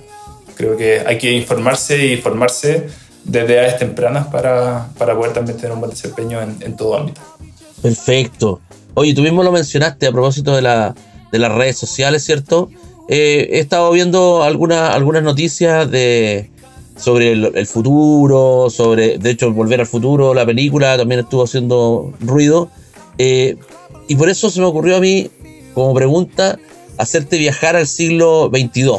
Creo 0.57 0.77
que 0.77 1.01
hay 1.01 1.19
que 1.19 1.33
informarse 1.33 2.07
y 2.07 2.17
formarse 2.17 2.87
desde 3.25 3.55
edades 3.55 3.79
tempranas 3.79 4.27
para, 4.29 4.89
para 4.99 5.17
poder 5.17 5.33
también 5.33 5.57
tener 5.57 5.73
un 5.73 5.81
buen 5.81 5.91
desempeño 5.91 6.41
en, 6.41 6.77
todo 6.77 6.97
ámbito. 6.97 7.21
Perfecto. 7.83 8.61
Oye, 8.95 9.15
tú 9.15 9.23
mismo 9.23 9.43
lo 9.43 9.53
mencionaste 9.53 10.07
a 10.07 10.13
propósito 10.13 10.55
de, 10.57 10.63
la, 10.63 10.95
de 11.31 11.39
las 11.39 11.53
redes 11.53 11.79
sociales, 11.79 12.25
¿cierto? 12.25 12.71
Eh, 13.09 13.49
he 13.53 13.59
estado 13.59 13.91
viendo 13.91 14.43
algunas 14.45 14.95
algunas 14.95 15.23
noticias 15.23 15.91
de 15.91 16.51
sobre 17.01 17.33
el, 17.33 17.67
futuro, 17.67 18.69
sobre, 18.71 19.19
de 19.19 19.31
hecho, 19.31 19.51
Volver 19.53 19.81
al 19.81 19.87
Futuro, 19.87 20.35
la 20.35 20.45
película 20.45 20.97
también 20.97 21.21
estuvo 21.21 21.45
haciendo 21.45 22.13
ruido. 22.21 22.69
Eh, 23.19 23.57
y 24.07 24.17
por 24.17 24.29
eso 24.29 24.51
se 24.51 24.61
me 24.61 24.67
ocurrió 24.67 24.97
a 24.97 25.01
mí, 25.01 25.31
como 25.75 25.95
pregunta, 25.95 26.59
hacerte 26.99 27.39
viajar 27.39 27.75
al 27.75 27.87
siglo 27.87 28.51
XXII 28.53 28.99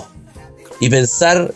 y 0.79 0.89
pensar 0.89 1.53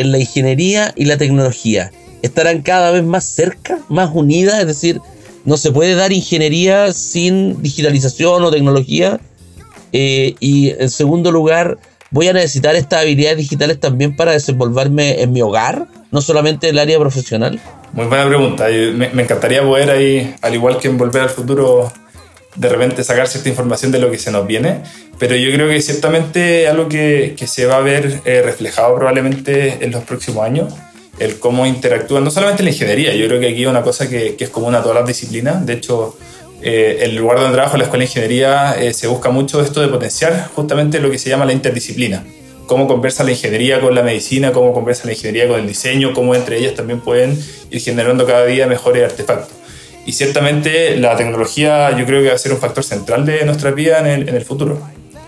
en 0.00 0.12
la 0.12 0.18
ingeniería 0.18 0.92
y 0.96 1.04
la 1.04 1.16
tecnología. 1.16 1.90
¿Estarán 2.22 2.62
cada 2.62 2.90
vez 2.90 3.04
más 3.04 3.24
cerca, 3.24 3.78
más 3.88 4.10
unidas? 4.12 4.60
Es 4.60 4.66
decir, 4.66 5.00
no 5.44 5.56
se 5.56 5.72
puede 5.72 5.94
dar 5.94 6.12
ingeniería 6.12 6.92
sin 6.92 7.62
digitalización 7.62 8.42
o 8.44 8.50
tecnología. 8.50 9.20
Eh, 9.92 10.34
y 10.40 10.70
en 10.70 10.90
segundo 10.90 11.32
lugar, 11.32 11.78
voy 12.10 12.28
a 12.28 12.32
necesitar 12.32 12.74
estas 12.76 13.02
habilidades 13.02 13.38
digitales 13.38 13.80
también 13.80 14.14
para 14.14 14.32
desenvolverme 14.32 15.22
en 15.22 15.32
mi 15.32 15.42
hogar, 15.42 15.86
no 16.10 16.20
solamente 16.20 16.68
en 16.68 16.74
el 16.74 16.80
área 16.80 16.98
profesional. 16.98 17.60
Muy 17.92 18.06
buena 18.06 18.26
pregunta. 18.26 18.68
Me, 18.68 19.08
me 19.10 19.22
encantaría 19.22 19.62
poder 19.62 19.90
ahí, 19.90 20.34
al 20.42 20.54
igual 20.54 20.78
que 20.78 20.88
en 20.88 20.98
Volver 20.98 21.22
al 21.22 21.30
Futuro, 21.30 21.90
de 22.56 22.68
repente 22.68 23.04
sacar 23.04 23.28
cierta 23.28 23.48
información 23.48 23.92
de 23.92 23.98
lo 23.98 24.10
que 24.10 24.18
se 24.18 24.30
nos 24.30 24.46
viene, 24.46 24.82
pero 25.18 25.36
yo 25.36 25.52
creo 25.52 25.68
que 25.68 25.80
ciertamente 25.80 26.68
algo 26.68 26.88
que, 26.88 27.34
que 27.36 27.46
se 27.46 27.66
va 27.66 27.76
a 27.76 27.80
ver 27.80 28.20
eh, 28.24 28.42
reflejado 28.44 28.94
probablemente 28.96 29.78
en 29.84 29.92
los 29.92 30.04
próximos 30.04 30.44
años 30.44 30.74
el 31.18 31.38
cómo 31.38 31.66
interactúan, 31.66 32.24
no 32.24 32.30
solamente 32.30 32.62
la 32.62 32.70
ingeniería, 32.70 33.14
yo 33.14 33.26
creo 33.26 33.38
que 33.38 33.48
aquí 33.48 33.58
hay 33.58 33.66
una 33.66 33.82
cosa 33.82 34.08
que, 34.08 34.36
que 34.36 34.44
es 34.44 34.50
común 34.50 34.74
a 34.74 34.82
todas 34.82 34.96
las 34.96 35.06
disciplinas, 35.06 35.64
de 35.66 35.74
hecho, 35.74 36.16
eh, 36.62 36.98
el 37.02 37.16
lugar 37.16 37.38
donde 37.38 37.54
trabajo, 37.54 37.76
la 37.76 37.84
Escuela 37.84 38.04
de 38.04 38.08
Ingeniería, 38.08 38.74
eh, 38.80 38.94
se 38.94 39.06
busca 39.06 39.30
mucho 39.30 39.60
esto 39.60 39.82
de 39.82 39.88
potenciar 39.88 40.48
justamente 40.54 40.98
lo 40.98 41.10
que 41.10 41.18
se 41.18 41.28
llama 41.28 41.44
la 41.44 41.52
interdisciplina, 41.52 42.24
cómo 42.66 42.88
conversa 42.88 43.22
la 43.22 43.32
ingeniería 43.32 43.80
con 43.82 43.94
la 43.94 44.02
medicina, 44.02 44.52
cómo 44.52 44.72
conversa 44.72 45.04
la 45.04 45.12
ingeniería 45.12 45.46
con 45.46 45.60
el 45.60 45.66
diseño, 45.66 46.14
cómo 46.14 46.34
entre 46.34 46.58
ellas 46.58 46.74
también 46.74 47.00
pueden 47.00 47.38
ir 47.70 47.80
generando 47.82 48.26
cada 48.26 48.46
día 48.46 48.66
mejores 48.66 49.04
artefactos. 49.04 49.59
Y 50.06 50.12
ciertamente 50.12 50.96
la 50.96 51.16
tecnología 51.16 51.96
yo 51.96 52.06
creo 52.06 52.22
que 52.22 52.28
va 52.28 52.34
a 52.34 52.38
ser 52.38 52.52
un 52.52 52.58
factor 52.58 52.84
central 52.84 53.26
de 53.26 53.44
nuestra 53.44 53.70
vida 53.70 54.00
en 54.00 54.06
el, 54.06 54.28
en 54.28 54.34
el 54.34 54.44
futuro. 54.44 54.80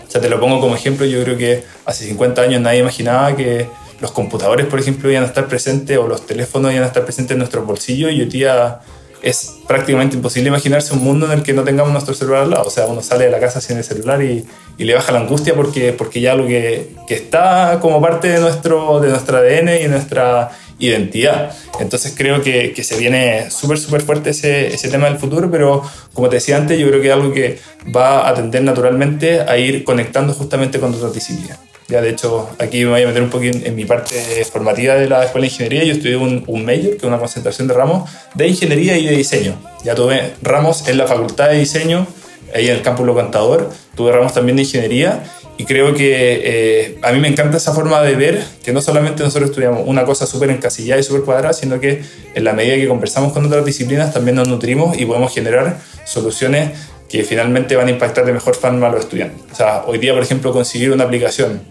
O 0.07 0.11
sea, 0.11 0.21
te 0.21 0.29
lo 0.29 0.39
pongo 0.39 0.59
como 0.59 0.75
ejemplo, 0.75 1.05
yo 1.05 1.23
creo 1.23 1.37
que 1.37 1.63
hace 1.85 2.05
50 2.05 2.41
años 2.41 2.61
nadie 2.61 2.79
imaginaba 2.79 3.35
que 3.35 3.67
los 3.99 4.11
computadores, 4.11 4.65
por 4.65 4.79
ejemplo, 4.79 5.09
iban 5.09 5.23
a 5.23 5.27
estar 5.27 5.47
presentes 5.47 5.97
o 5.97 6.07
los 6.07 6.25
teléfonos 6.25 6.71
iban 6.71 6.83
a 6.83 6.87
estar 6.87 7.03
presentes 7.03 7.31
en 7.31 7.39
nuestros 7.39 7.65
bolsillos 7.65 8.11
y 8.11 8.21
hoy 8.21 8.25
día 8.25 8.79
es 9.23 9.53
prácticamente 9.65 10.17
imposible 10.17 10.49
imaginarse 10.49 10.93
un 10.93 11.01
mundo 11.01 11.25
en 11.27 11.31
el 11.31 11.43
que 11.43 11.53
no 11.53 11.63
tengamos 11.63 11.93
nuestro 11.93 12.13
celular 12.13 12.43
al 12.43 12.49
lado. 12.49 12.65
O 12.67 12.69
sea, 12.69 12.85
uno 12.87 13.01
sale 13.01 13.25
de 13.25 13.31
la 13.31 13.39
casa 13.39 13.61
sin 13.61 13.77
el 13.77 13.83
celular 13.85 14.21
y, 14.21 14.45
y 14.77 14.83
le 14.83 14.93
baja 14.93 15.13
la 15.13 15.19
angustia 15.19 15.55
porque, 15.55 15.93
porque 15.93 16.19
ya 16.19 16.35
lo 16.35 16.45
que, 16.45 16.93
que, 17.07 17.15
está 17.15 17.79
como 17.81 18.01
parte 18.01 18.27
de 18.27 18.39
nuestro, 18.41 18.99
de 18.99 19.07
nuestro 19.07 19.37
ADN 19.37 19.85
y 19.85 19.87
nuestra 19.87 20.51
identidad. 20.87 21.55
Entonces 21.79 22.13
creo 22.15 22.41
que, 22.41 22.73
que 22.73 22.83
se 22.83 22.97
viene 22.97 23.49
súper, 23.49 23.77
súper 23.77 24.01
fuerte 24.01 24.31
ese, 24.31 24.67
ese 24.67 24.89
tema 24.89 25.07
del 25.07 25.17
futuro, 25.17 25.49
pero 25.49 25.83
como 26.13 26.29
te 26.29 26.35
decía 26.35 26.57
antes, 26.57 26.79
yo 26.79 26.87
creo 26.87 27.01
que 27.01 27.07
es 27.07 27.13
algo 27.13 27.33
que 27.33 27.59
va 27.95 28.27
a 28.27 28.33
tender 28.33 28.63
naturalmente 28.63 29.41
a 29.41 29.57
ir 29.57 29.83
conectando 29.83 30.33
justamente 30.33 30.79
con 30.79 30.93
otras 30.93 31.13
disciplinas. 31.13 31.59
Ya, 31.87 32.01
de 32.01 32.09
hecho, 32.09 32.49
aquí 32.59 32.85
me 32.85 32.91
voy 32.91 33.03
a 33.03 33.07
meter 33.07 33.21
un 33.21 33.29
poco 33.29 33.43
en, 33.43 33.75
mi 33.75 33.85
parte 33.85 34.15
formativa 34.45 34.95
de 34.95 35.09
la 35.09 35.25
Escuela 35.25 35.45
de 35.45 35.51
Ingeniería. 35.51 35.83
Yo 35.83 35.93
estudié 35.93 36.15
un, 36.15 36.43
un 36.47 36.65
major, 36.65 36.91
que 36.91 36.97
es 36.97 37.03
una 37.03 37.19
concentración 37.19 37.67
de 37.67 37.73
ramos 37.73 38.09
de 38.35 38.47
Ingeniería 38.47 38.97
y 38.97 39.05
de 39.05 39.15
Diseño. 39.15 39.55
Ya 39.83 39.93
tuve 39.93 40.33
ramos 40.41 40.87
en 40.87 40.97
la 40.97 41.07
Facultad 41.07 41.49
de 41.49 41.59
Diseño, 41.59 42.07
ahí 42.55 42.69
en 42.69 42.77
el 42.77 42.81
campus 42.81 43.05
Lo 43.05 43.15
Cantador. 43.15 43.69
Tuve 43.95 44.11
ramos 44.11 44.33
también 44.33 44.55
de 44.55 44.63
Ingeniería. 44.63 45.23
Y 45.57 45.65
creo 45.65 45.93
que 45.93 46.41
eh, 46.43 46.97
a 47.03 47.11
mí 47.11 47.19
me 47.19 47.27
encanta 47.27 47.57
esa 47.57 47.73
forma 47.73 48.01
de 48.01 48.15
ver 48.15 48.43
que 48.63 48.73
no 48.73 48.81
solamente 48.81 49.21
nosotros 49.23 49.51
estudiamos 49.51 49.83
una 49.85 50.03
cosa 50.03 50.25
súper 50.25 50.49
encasillada 50.49 50.99
y 50.99 51.03
súper 51.03 51.21
cuadrada, 51.21 51.53
sino 51.53 51.79
que 51.79 52.01
en 52.33 52.43
la 52.43 52.53
medida 52.53 52.75
que 52.75 52.87
conversamos 52.87 53.33
con 53.33 53.45
otras 53.45 53.63
disciplinas 53.63 54.13
también 54.13 54.35
nos 54.35 54.47
nutrimos 54.47 54.97
y 54.97 55.05
podemos 55.05 55.33
generar 55.33 55.77
soluciones 56.05 56.71
que 57.07 57.23
finalmente 57.23 57.75
van 57.75 57.87
a 57.87 57.91
impactar 57.91 58.25
de 58.25 58.33
mejor 58.33 58.55
forma 58.55 58.87
a 58.87 58.89
los 58.89 59.01
estudiantes. 59.01 59.39
O 59.51 59.55
sea, 59.55 59.83
hoy 59.85 59.99
día, 59.99 60.13
por 60.13 60.23
ejemplo, 60.23 60.51
conseguir 60.51 60.91
una 60.91 61.03
aplicación 61.03 61.61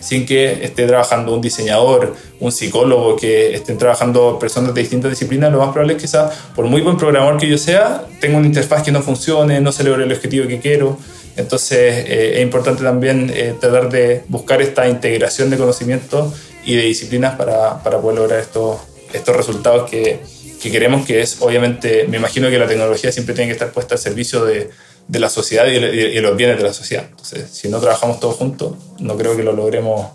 sin 0.00 0.26
que 0.26 0.64
esté 0.64 0.86
trabajando 0.86 1.34
un 1.34 1.40
diseñador, 1.40 2.14
un 2.40 2.50
psicólogo, 2.50 3.16
que 3.16 3.54
estén 3.54 3.78
trabajando 3.78 4.38
personas 4.38 4.74
de 4.74 4.80
distintas 4.80 5.10
disciplinas, 5.10 5.52
lo 5.52 5.58
más 5.58 5.68
probable 5.68 5.94
es 5.94 5.98
que 5.98 6.06
quizá, 6.06 6.30
por 6.56 6.66
muy 6.66 6.80
buen 6.80 6.96
programador 6.96 7.38
que 7.38 7.48
yo 7.48 7.58
sea, 7.58 8.04
tenga 8.20 8.38
una 8.38 8.46
interfaz 8.46 8.82
que 8.82 8.92
no 8.92 9.02
funcione, 9.02 9.60
no 9.60 9.72
se 9.72 9.84
logre 9.84 10.04
el 10.04 10.12
objetivo 10.12 10.48
que 10.48 10.58
quiero. 10.58 10.98
Entonces 11.40 12.04
eh, 12.06 12.32
es 12.36 12.42
importante 12.42 12.82
también 12.82 13.30
eh, 13.34 13.54
tratar 13.58 13.90
de 13.90 14.24
buscar 14.28 14.60
esta 14.62 14.88
integración 14.88 15.50
de 15.50 15.56
conocimientos 15.56 16.34
y 16.64 16.76
de 16.76 16.82
disciplinas 16.82 17.36
para, 17.36 17.82
para 17.82 18.00
poder 18.00 18.18
lograr 18.18 18.40
estos, 18.40 18.78
estos 19.12 19.36
resultados 19.36 19.90
que, 19.90 20.20
que 20.60 20.70
queremos, 20.70 21.06
que 21.06 21.20
es 21.20 21.40
obviamente, 21.40 22.06
me 22.08 22.18
imagino 22.18 22.50
que 22.50 22.58
la 22.58 22.66
tecnología 22.66 23.10
siempre 23.10 23.34
tiene 23.34 23.48
que 23.48 23.54
estar 23.54 23.72
puesta 23.72 23.94
al 23.94 24.00
servicio 24.00 24.44
de, 24.44 24.70
de 25.08 25.18
la 25.18 25.28
sociedad 25.28 25.66
y, 25.66 25.76
y, 25.76 26.20
los 26.20 26.36
bienes 26.36 26.58
de 26.58 26.62
la 26.62 26.72
sociedad. 26.72 27.06
Entonces, 27.08 27.50
si 27.50 27.68
no 27.68 27.80
trabajamos 27.80 28.20
todos 28.20 28.36
juntos, 28.36 28.74
no 28.98 29.16
creo 29.16 29.36
que 29.36 29.42
lo 29.42 29.52
logremos 29.52 30.10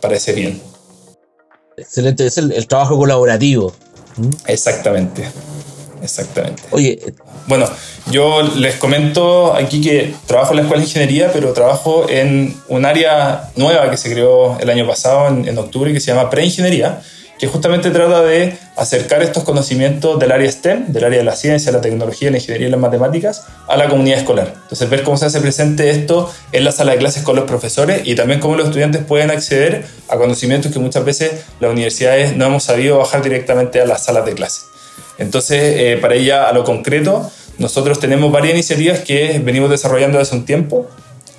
para 0.00 0.16
ese 0.16 0.32
bien. 0.32 0.60
Excelente, 1.76 2.26
es 2.26 2.36
el, 2.36 2.52
el 2.52 2.66
trabajo 2.66 2.98
colaborativo. 2.98 3.72
Exactamente, 4.46 5.24
exactamente. 6.02 6.62
Oye, 6.70 6.98
bueno, 7.46 7.66
yo 8.10 8.42
les 8.42 8.76
comento 8.76 9.54
aquí 9.54 9.80
que 9.80 10.14
trabajo 10.26 10.52
en 10.52 10.56
la 10.56 10.62
Escuela 10.62 10.82
de 10.82 10.88
Ingeniería, 10.88 11.30
pero 11.32 11.52
trabajo 11.52 12.06
en 12.08 12.56
un 12.68 12.84
área 12.84 13.50
nueva 13.56 13.90
que 13.90 13.96
se 13.96 14.10
creó 14.12 14.58
el 14.60 14.70
año 14.70 14.86
pasado, 14.86 15.28
en, 15.28 15.48
en 15.48 15.58
octubre, 15.58 15.92
que 15.92 16.00
se 16.00 16.12
llama 16.12 16.30
Preingeniería 16.30 17.00
que 17.40 17.46
justamente 17.46 17.90
trata 17.90 18.22
de 18.22 18.58
acercar 18.76 19.22
estos 19.22 19.44
conocimientos 19.44 20.18
del 20.18 20.30
área 20.30 20.52
STEM, 20.52 20.92
del 20.92 21.04
área 21.04 21.20
de 21.20 21.24
la 21.24 21.34
ciencia, 21.34 21.72
la 21.72 21.80
tecnología, 21.80 22.30
la 22.30 22.36
ingeniería 22.36 22.68
y 22.68 22.70
las 22.70 22.78
matemáticas, 22.78 23.44
a 23.66 23.78
la 23.78 23.88
comunidad 23.88 24.18
escolar. 24.18 24.52
Entonces, 24.62 24.90
ver 24.90 25.02
cómo 25.02 25.16
se 25.16 25.24
hace 25.24 25.40
presente 25.40 25.88
esto 25.88 26.30
en 26.52 26.64
la 26.64 26.72
sala 26.72 26.92
de 26.92 26.98
clases 26.98 27.22
con 27.22 27.36
los 27.36 27.46
profesores 27.46 28.02
y 28.04 28.14
también 28.14 28.40
cómo 28.40 28.56
los 28.56 28.66
estudiantes 28.66 29.02
pueden 29.02 29.30
acceder 29.30 29.86
a 30.08 30.18
conocimientos 30.18 30.70
que 30.70 30.78
muchas 30.80 31.02
veces 31.02 31.32
las 31.60 31.72
universidades 31.72 32.36
no 32.36 32.44
hemos 32.44 32.62
sabido 32.62 32.98
bajar 32.98 33.22
directamente 33.22 33.80
a 33.80 33.86
las 33.86 34.04
salas 34.04 34.26
de 34.26 34.34
clases. 34.34 34.64
Entonces, 35.20 35.60
eh, 35.62 35.98
para 36.00 36.14
ella, 36.14 36.48
a 36.48 36.52
lo 36.52 36.64
concreto, 36.64 37.30
nosotros 37.58 38.00
tenemos 38.00 38.32
varias 38.32 38.54
iniciativas 38.54 39.00
que 39.00 39.40
venimos 39.44 39.70
desarrollando 39.70 40.18
desde 40.18 40.34
un 40.34 40.46
tiempo. 40.46 40.88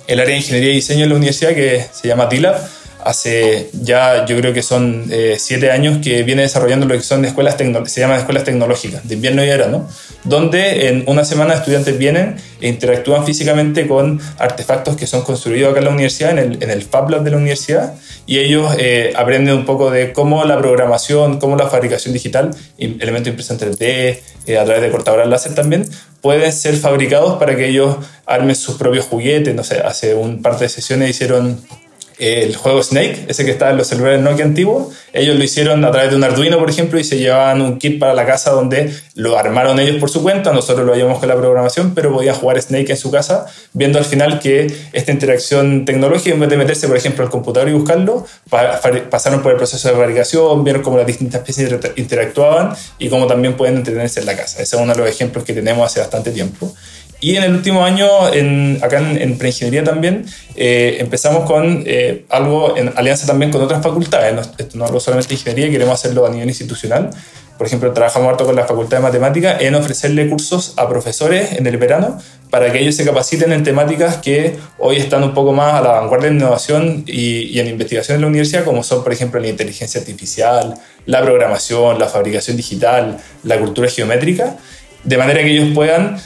El 0.06 0.20
área 0.20 0.32
de 0.32 0.38
ingeniería 0.38 0.70
y 0.70 0.76
diseño 0.76 1.02
en 1.02 1.10
la 1.10 1.16
universidad, 1.16 1.50
que 1.50 1.84
se 1.92 2.08
llama 2.08 2.28
TILAB, 2.28 2.56
hace 3.04 3.70
ya 3.72 4.26
yo 4.26 4.36
creo 4.36 4.52
que 4.52 4.62
son 4.62 5.06
eh, 5.10 5.36
siete 5.38 5.70
años 5.70 5.98
que 6.02 6.22
viene 6.22 6.42
desarrollando 6.42 6.86
lo 6.86 6.94
que 6.94 7.02
son 7.02 7.24
escuelas 7.24 7.56
se 7.56 8.00
llaman 8.00 8.18
escuelas 8.18 8.44
tecnológicas 8.44 9.06
de 9.06 9.14
invierno 9.14 9.44
y 9.44 9.48
verano 9.48 9.88
donde 10.24 10.88
en 10.88 11.04
una 11.06 11.24
semana 11.24 11.54
estudiantes 11.54 11.98
vienen 11.98 12.36
e 12.60 12.68
interactúan 12.68 13.24
físicamente 13.26 13.86
con 13.86 14.20
artefactos 14.38 14.96
que 14.96 15.06
son 15.06 15.22
construidos 15.22 15.70
acá 15.70 15.80
en 15.80 15.84
la 15.84 15.90
universidad 15.90 16.30
en 16.30 16.38
el, 16.38 16.62
en 16.62 16.70
el 16.70 16.82
Fab 16.82 17.10
Lab 17.10 17.22
de 17.22 17.30
la 17.32 17.36
universidad 17.36 17.94
y 18.26 18.38
ellos 18.38 18.74
eh, 18.78 19.12
aprenden 19.16 19.54
un 19.54 19.64
poco 19.64 19.90
de 19.90 20.12
cómo 20.12 20.44
la 20.44 20.58
programación 20.58 21.38
cómo 21.38 21.56
la 21.56 21.68
fabricación 21.68 22.12
digital 22.14 22.50
elementos 22.78 23.28
impresión 23.28 23.58
3D 23.58 24.18
eh, 24.46 24.58
a 24.58 24.64
través 24.64 24.82
de 24.82 24.90
cortadoras 24.90 25.28
láser 25.28 25.54
también 25.54 25.86
pueden 26.22 26.52
ser 26.52 26.76
fabricados 26.76 27.38
para 27.38 27.56
que 27.56 27.68
ellos 27.68 27.96
armen 28.24 28.56
sus 28.56 28.76
propios 28.76 29.04
juguetes. 29.04 29.54
No 29.54 29.64
sé 29.64 29.80
hace 29.80 30.14
un 30.14 30.40
par 30.40 30.58
de 30.58 30.68
sesiones 30.68 31.10
hicieron 31.10 31.60
el 32.18 32.56
juego 32.56 32.82
Snake, 32.82 33.26
ese 33.28 33.44
que 33.44 33.50
está 33.50 33.70
en 33.70 33.76
los 33.76 33.86
celulares 33.86 34.20
Nokia 34.20 34.44
antiguos, 34.44 34.94
ellos 35.12 35.36
lo 35.36 35.44
hicieron 35.44 35.84
a 35.84 35.90
través 35.90 36.10
de 36.10 36.16
un 36.16 36.24
Arduino, 36.24 36.58
por 36.58 36.70
ejemplo, 36.70 36.98
y 36.98 37.04
se 37.04 37.18
llevaban 37.18 37.60
un 37.60 37.78
kit 37.78 37.98
para 37.98 38.14
la 38.14 38.24
casa 38.24 38.50
donde 38.50 38.92
lo 39.14 39.38
armaron 39.38 39.78
ellos 39.78 39.96
por 39.96 40.08
su 40.08 40.22
cuenta, 40.22 40.52
nosotros 40.52 40.86
lo 40.86 40.94
llevamos 40.94 41.18
con 41.18 41.28
la 41.28 41.36
programación, 41.36 41.94
pero 41.94 42.12
podían 42.12 42.34
jugar 42.34 42.60
Snake 42.60 42.90
en 42.90 42.96
su 42.96 43.10
casa, 43.10 43.46
viendo 43.72 43.98
al 43.98 44.04
final 44.04 44.40
que 44.40 44.72
esta 44.92 45.12
interacción 45.12 45.84
tecnológica, 45.84 46.34
en 46.34 46.40
vez 46.40 46.48
de 46.48 46.56
meterse, 46.56 46.88
por 46.88 46.96
ejemplo, 46.96 47.24
al 47.24 47.30
computador 47.30 47.68
y 47.68 47.72
buscarlo, 47.72 48.26
pasaron 49.10 49.42
por 49.42 49.52
el 49.52 49.58
proceso 49.58 49.88
de 49.88 49.94
fabricación, 49.94 50.64
vieron 50.64 50.82
cómo 50.82 50.96
las 50.96 51.06
distintas 51.06 51.40
especies 51.40 51.74
interactuaban 51.96 52.74
y 52.98 53.08
cómo 53.08 53.26
también 53.26 53.56
pueden 53.56 53.76
entretenerse 53.76 54.20
en 54.20 54.26
la 54.26 54.36
casa. 54.36 54.62
Ese 54.62 54.76
es 54.76 54.82
uno 54.82 54.92
de 54.92 54.98
los 54.98 55.08
ejemplos 55.08 55.44
que 55.44 55.52
tenemos 55.52 55.86
hace 55.86 56.00
bastante 56.00 56.30
tiempo. 56.30 56.72
Y 57.22 57.36
en 57.36 57.44
el 57.44 57.54
último 57.54 57.84
año, 57.84 58.34
en, 58.34 58.80
acá 58.82 58.98
en, 58.98 59.16
en 59.16 59.38
preingeniería 59.38 59.84
también, 59.84 60.26
eh, 60.56 60.96
empezamos 60.98 61.48
con 61.48 61.84
eh, 61.86 62.24
algo 62.28 62.76
en 62.76 62.92
alianza 62.96 63.28
también 63.28 63.52
con 63.52 63.62
otras 63.62 63.80
facultades. 63.80 64.34
No, 64.34 64.40
esto 64.40 64.76
no 64.76 64.84
hablo 64.84 64.98
solamente 64.98 65.28
de 65.28 65.34
ingeniería, 65.36 65.70
queremos 65.70 65.94
hacerlo 65.94 66.26
a 66.26 66.30
nivel 66.30 66.48
institucional. 66.48 67.10
por 67.62 67.68
ejemplo, 67.68 67.92
trabajamos 67.92 68.28
harto 68.28 68.44
con 68.44 68.56
la 68.56 68.64
Facultad 68.64 68.96
de 68.96 69.04
Matemáticas 69.04 69.60
en 69.60 69.76
ofrecerle 69.76 70.28
cursos 70.28 70.74
a 70.76 70.88
profesores 70.88 71.52
en 71.52 71.64
el 71.64 71.76
verano 71.76 72.18
para 72.50 72.72
que 72.72 72.80
ellos 72.80 72.96
se 72.96 73.04
capaciten 73.04 73.52
en 73.52 73.62
temáticas 73.62 74.16
que 74.16 74.56
hoy 74.78 74.96
están 74.96 75.22
un 75.22 75.32
poco 75.32 75.52
más 75.52 75.74
a 75.74 75.80
la 75.80 75.90
vanguardia 75.92 76.28
de 76.30 76.34
innovación 76.34 77.04
y, 77.06 77.42
y 77.42 77.60
en 77.60 77.68
investigación 77.68 78.16
en 78.16 78.22
la 78.22 78.26
universidad, 78.26 78.64
como 78.64 78.82
son, 78.82 79.04
por 79.04 79.12
ejemplo, 79.12 79.38
la 79.38 79.46
inteligencia 79.46 80.00
artificial, 80.00 80.74
la 81.06 81.22
programación, 81.22 82.00
la 82.00 82.08
fabricación 82.08 82.56
digital, 82.56 83.18
la 83.44 83.56
cultura 83.58 83.88
geométrica, 83.88 84.56
de 85.04 85.16
manera 85.16 85.40
que 85.42 85.52
ellos 85.52 85.70
puedan 85.72 86.16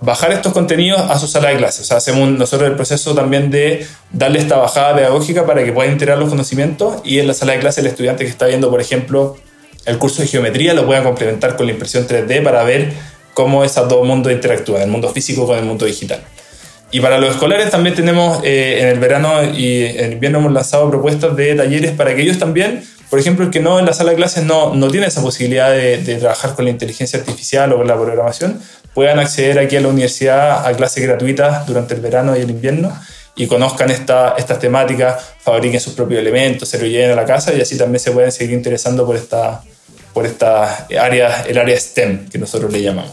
bajar 0.00 0.32
estos 0.32 0.52
contenidos 0.52 1.00
a 1.00 1.18
su 1.18 1.26
sala 1.26 1.48
de 1.48 1.56
clases. 1.56 1.82
O 1.82 1.84
sea, 1.84 1.96
hacemos 1.96 2.28
nosotros 2.30 2.68
el 2.68 2.76
proceso 2.76 3.14
también 3.14 3.50
de 3.50 3.86
darle 4.12 4.38
esta 4.38 4.56
bajada 4.56 4.94
pedagógica 4.94 5.46
para 5.46 5.64
que 5.64 5.72
puedan 5.72 5.92
integrar 5.92 6.18
los 6.18 6.28
conocimientos 6.28 6.96
y 7.04 7.18
en 7.18 7.26
la 7.26 7.34
sala 7.34 7.52
de 7.52 7.60
clases 7.60 7.78
el 7.78 7.86
estudiante 7.86 8.24
que 8.24 8.30
está 8.30 8.46
viendo, 8.46 8.70
por 8.70 8.80
ejemplo, 8.80 9.36
el 9.84 9.98
curso 9.98 10.22
de 10.22 10.28
geometría 10.28 10.74
lo 10.74 10.84
pueda 10.84 11.02
complementar 11.02 11.56
con 11.56 11.66
la 11.66 11.72
impresión 11.72 12.06
3D 12.06 12.42
para 12.42 12.62
ver 12.64 12.92
cómo 13.34 13.64
esos 13.64 13.88
dos 13.88 14.06
mundos 14.06 14.32
interactúan, 14.32 14.82
el 14.82 14.88
mundo 14.88 15.08
físico 15.10 15.46
con 15.46 15.58
el 15.58 15.64
mundo 15.64 15.86
digital. 15.86 16.20
Y 16.90 17.00
para 17.00 17.18
los 17.18 17.30
escolares 17.30 17.70
también 17.70 17.94
tenemos 17.94 18.40
eh, 18.44 18.78
en 18.80 18.88
el 18.88 18.98
verano 18.98 19.44
y 19.44 19.84
en 19.84 20.04
el 20.04 20.12
invierno 20.14 20.38
hemos 20.38 20.52
lanzado 20.52 20.88
propuestas 20.88 21.36
de 21.36 21.54
talleres 21.54 21.92
para 21.92 22.14
que 22.14 22.22
ellos 22.22 22.38
también, 22.38 22.84
por 23.10 23.18
ejemplo, 23.18 23.44
el 23.44 23.50
que 23.50 23.60
no 23.60 23.78
en 23.78 23.86
la 23.86 23.92
sala 23.92 24.10
de 24.10 24.16
clases 24.16 24.44
no, 24.44 24.74
no 24.74 24.90
tiene 24.90 25.06
esa 25.06 25.22
posibilidad 25.22 25.70
de, 25.70 25.98
de 25.98 26.16
trabajar 26.16 26.54
con 26.54 26.64
la 26.64 26.70
inteligencia 26.70 27.18
artificial 27.18 27.72
o 27.72 27.78
con 27.78 27.86
la 27.86 27.94
programación, 27.94 28.60
puedan 28.94 29.18
acceder 29.18 29.58
aquí 29.58 29.76
a 29.76 29.80
la 29.80 29.88
universidad 29.88 30.66
a 30.66 30.72
clases 30.74 31.02
gratuitas 31.04 31.66
durante 31.66 31.94
el 31.94 32.00
verano 32.00 32.36
y 32.36 32.40
el 32.40 32.50
invierno 32.50 32.92
y 33.36 33.46
conozcan 33.46 33.90
esta, 33.90 34.34
estas 34.38 34.58
temáticas, 34.58 35.34
fabriquen 35.40 35.78
sus 35.78 35.92
propios 35.92 36.20
elementos, 36.20 36.68
se 36.68 36.78
lo 36.78 36.86
lleven 36.86 37.10
a 37.10 37.14
la 37.14 37.26
casa 37.26 37.52
y 37.52 37.60
así 37.60 37.76
también 37.76 38.00
se 38.00 38.10
pueden 38.10 38.32
seguir 38.32 38.56
interesando 38.56 39.04
por 39.04 39.14
esta, 39.14 39.62
por 40.14 40.24
esta 40.24 40.86
área, 40.98 41.42
el 41.42 41.58
área 41.58 41.78
STEM 41.78 42.30
que 42.30 42.38
nosotros 42.38 42.72
le 42.72 42.80
llamamos. 42.80 43.12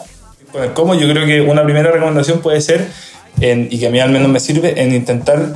Con 0.53 0.63
el 0.63 0.71
cómo 0.71 0.95
yo 0.95 1.09
creo 1.09 1.25
que 1.25 1.41
una 1.41 1.63
primera 1.65 1.91
recomendación 1.91 2.39
puede 2.41 2.61
ser, 2.61 2.87
en, 3.41 3.67
y 3.69 3.79
que 3.79 3.87
a 3.87 3.89
mí 3.89 3.99
al 3.99 4.11
menos 4.11 4.29
me 4.29 4.39
sirve, 4.39 4.81
en 4.81 4.93
intentar 4.93 5.53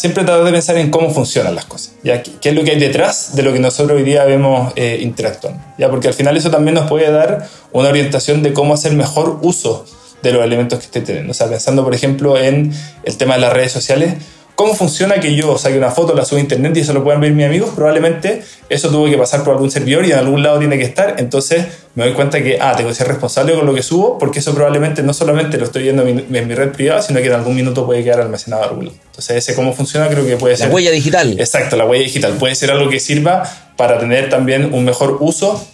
siempre 0.00 0.24
tratar 0.24 0.44
de 0.44 0.50
pensar 0.50 0.78
en 0.78 0.90
cómo 0.90 1.10
funcionan 1.10 1.54
las 1.54 1.66
cosas. 1.66 1.92
¿Qué, 2.02 2.48
es 2.48 2.54
lo 2.54 2.64
que 2.64 2.70
hay 2.70 2.78
detrás 2.78 3.36
de 3.36 3.42
lo 3.42 3.52
que 3.52 3.58
nosotros 3.58 3.98
hoy 3.98 4.02
día 4.02 4.24
vemos 4.24 4.72
eh, 4.74 4.98
interactuando? 5.02 5.60
¿ya? 5.76 5.90
Porque 5.90 6.08
al 6.08 6.14
final 6.14 6.38
eso 6.38 6.50
también 6.50 6.74
nos 6.74 6.88
puede 6.88 7.12
dar 7.12 7.46
una 7.72 7.90
orientación 7.90 8.42
de 8.42 8.54
cómo 8.54 8.72
hacer 8.72 8.94
mejor 8.94 9.40
uso 9.42 9.84
de 10.22 10.32
los 10.32 10.42
elementos 10.42 10.78
que 10.78 10.86
esté 10.86 11.02
teniendo. 11.02 11.32
O 11.32 11.34
sea, 11.34 11.48
pensando, 11.48 11.84
por 11.84 11.94
ejemplo, 11.94 12.38
en 12.38 12.72
el 13.02 13.16
tema 13.18 13.34
de 13.34 13.42
las 13.42 13.52
redes 13.52 13.72
sociales, 13.72 14.14
¿Cómo 14.60 14.74
funciona 14.74 15.18
que 15.20 15.34
yo 15.34 15.56
saque 15.56 15.78
una 15.78 15.90
foto, 15.90 16.14
la 16.14 16.22
suba 16.26 16.38
a 16.38 16.42
internet 16.42 16.76
y 16.76 16.80
eso 16.80 16.92
lo 16.92 17.02
puedan 17.02 17.18
ver 17.18 17.32
mis 17.32 17.46
amigos? 17.46 17.70
Probablemente 17.74 18.42
eso 18.68 18.90
tuvo 18.90 19.08
que 19.08 19.16
pasar 19.16 19.42
por 19.42 19.54
algún 19.54 19.70
servidor 19.70 20.04
y 20.04 20.12
en 20.12 20.18
algún 20.18 20.42
lado 20.42 20.58
tiene 20.58 20.76
que 20.76 20.84
estar. 20.84 21.14
Entonces 21.16 21.64
me 21.94 22.04
doy 22.04 22.12
cuenta 22.12 22.42
que, 22.42 22.58
ah, 22.60 22.74
tengo 22.76 22.90
que 22.90 22.94
ser 22.94 23.08
responsable 23.08 23.54
con 23.54 23.64
lo 23.64 23.72
que 23.72 23.82
subo 23.82 24.18
porque 24.18 24.40
eso 24.40 24.54
probablemente 24.54 25.02
no 25.02 25.14
solamente 25.14 25.56
lo 25.56 25.64
estoy 25.64 25.84
viendo 25.84 26.06
en 26.06 26.26
mi, 26.28 26.54
red 26.54 26.72
privada, 26.72 27.00
sino 27.00 27.20
que 27.20 27.28
en 27.28 27.32
algún 27.32 27.56
minuto 27.56 27.86
puede 27.86 28.04
quedar 28.04 28.20
almacenado 28.20 28.64
en 28.64 28.68
algún 28.68 28.84
lado. 28.88 28.98
Entonces 29.06 29.36
ese 29.38 29.54
cómo 29.54 29.72
funciona 29.72 30.10
creo 30.10 30.26
que 30.26 30.36
puede 30.36 30.58
ser... 30.58 30.68
La 30.68 30.74
huella 30.74 30.90
digital. 30.90 31.40
Exacto, 31.40 31.76
la 31.76 31.86
huella 31.86 32.04
digital. 32.04 32.34
Puede 32.34 32.54
ser 32.54 32.70
algo 32.70 32.90
que 32.90 33.00
sirva 33.00 33.50
para 33.78 33.98
tener 33.98 34.28
también 34.28 34.74
un 34.74 34.84
mejor 34.84 35.16
uso 35.20 35.66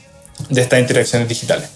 de 0.49 0.61
estas 0.61 0.79
interacciones 0.79 1.29
digitales. 1.29 1.71